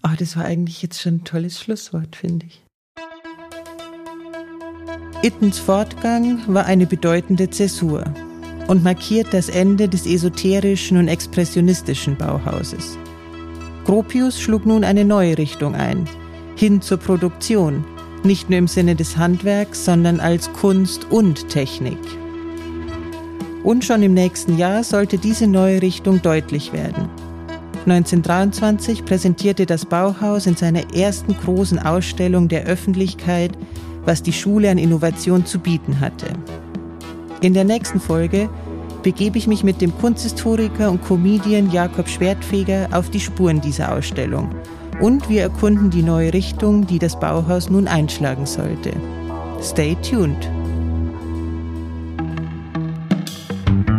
Ah, 0.03 0.11
oh, 0.13 0.17
das 0.17 0.37
war 0.37 0.45
eigentlich 0.45 0.81
jetzt 0.83 1.01
schon 1.03 1.17
ein 1.17 1.25
tolles 1.25 1.59
Schlusswort, 1.59 2.15
finde 2.15 2.47
ich. 2.47 2.66
Ittens 5.23 5.59
Fortgang 5.59 6.41
war 6.47 6.67
eine 6.67 6.87
bedeutende 6.87 7.49
Zäsur 7.49 8.05
und 8.69 8.85
markiert 8.85 9.29
das 9.33 9.49
Ende 9.49 9.89
des 9.89 10.07
esoterischen 10.07 10.99
und 10.99 11.09
expressionistischen 11.09 12.17
Bauhauses. 12.17 12.99
Gropius 13.85 14.41
schlug 14.41 14.67
nun 14.67 14.85
eine 14.85 15.05
neue 15.05 15.39
Richtung 15.39 15.75
ein, 15.75 16.05
hin 16.57 16.83
zur 16.83 16.99
Produktion, 16.99 17.85
nicht 18.25 18.51
nur 18.51 18.59
im 18.59 18.69
Sinne 18.69 18.95
des 18.95 19.17
Handwerks, 19.17 19.85
sondern 19.85 20.21
als 20.21 20.53
Kunst 20.53 21.07
und 21.11 21.49
Technik. 21.49 21.99
Und 23.63 23.85
schon 23.85 24.03
im 24.03 24.15
nächsten 24.15 24.59
Jahr 24.59 24.85
sollte 24.85 25.19
diese 25.19 25.47
neue 25.47 25.81
Richtung 25.83 26.21
deutlich 26.21 26.73
werden. 26.73 27.09
1923 27.87 29.05
präsentierte 29.05 29.65
das 29.65 29.87
Bauhaus 29.87 30.47
in 30.47 30.57
seiner 30.57 30.93
ersten 30.93 31.37
großen 31.37 31.79
Ausstellung 31.79 32.49
der 32.49 32.65
Öffentlichkeit, 32.65 33.53
was 34.07 34.23
die 34.23 34.33
Schule 34.33 34.71
an 34.71 34.79
Innovation 34.79 35.45
zu 35.45 35.59
bieten 35.59 36.01
hatte. 36.01 36.29
In 37.43 37.53
der 37.53 37.65
nächsten 37.65 38.01
Folge 38.01 38.49
begebe 39.03 39.37
ich 39.37 39.47
mich 39.47 39.63
mit 39.63 39.81
dem 39.81 39.97
Kunsthistoriker 39.99 40.91
und 40.91 41.05
Comedian 41.05 41.71
Jakob 41.71 42.09
Schwertfeger 42.09 42.89
auf 42.93 43.11
die 43.11 43.21
Spuren 43.21 43.61
dieser 43.61 43.93
Ausstellung 43.93 44.49
und 45.01 45.29
wir 45.29 45.43
erkunden 45.43 45.91
die 45.91 46.03
neue 46.03 46.33
Richtung, 46.33 46.87
die 46.87 46.99
das 46.99 47.19
Bauhaus 47.19 47.69
nun 47.69 47.87
einschlagen 47.87 48.47
sollte. 48.47 48.93
Stay 49.63 49.97
tuned! 49.97 50.49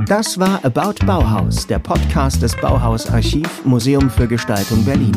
Das 0.08 0.40
war 0.40 0.64
About 0.64 1.06
Bauhaus, 1.06 1.68
der 1.68 1.80
Podcast 1.80 2.42
des 2.42 2.56
Bauhaus 2.56 3.08
Archiv 3.08 3.66
Museum 3.66 4.10
für 4.10 4.26
Gestaltung 4.28 4.86
Berlin. 4.86 5.12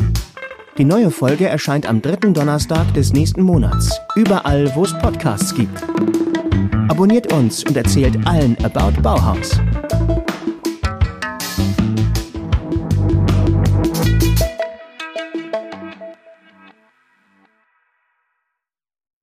Die 0.81 0.85
neue 0.85 1.11
Folge 1.11 1.47
erscheint 1.47 1.87
am 1.87 2.01
dritten 2.01 2.33
Donnerstag 2.33 2.91
des 2.95 3.13
nächsten 3.13 3.43
Monats, 3.43 3.95
überall, 4.15 4.73
wo 4.73 4.83
es 4.83 4.97
Podcasts 4.97 5.53
gibt. 5.53 5.79
Abonniert 6.89 7.31
uns 7.31 7.63
und 7.63 7.77
erzählt 7.77 8.17
allen 8.25 8.57
About 8.63 8.99
Bauhaus. 9.03 9.59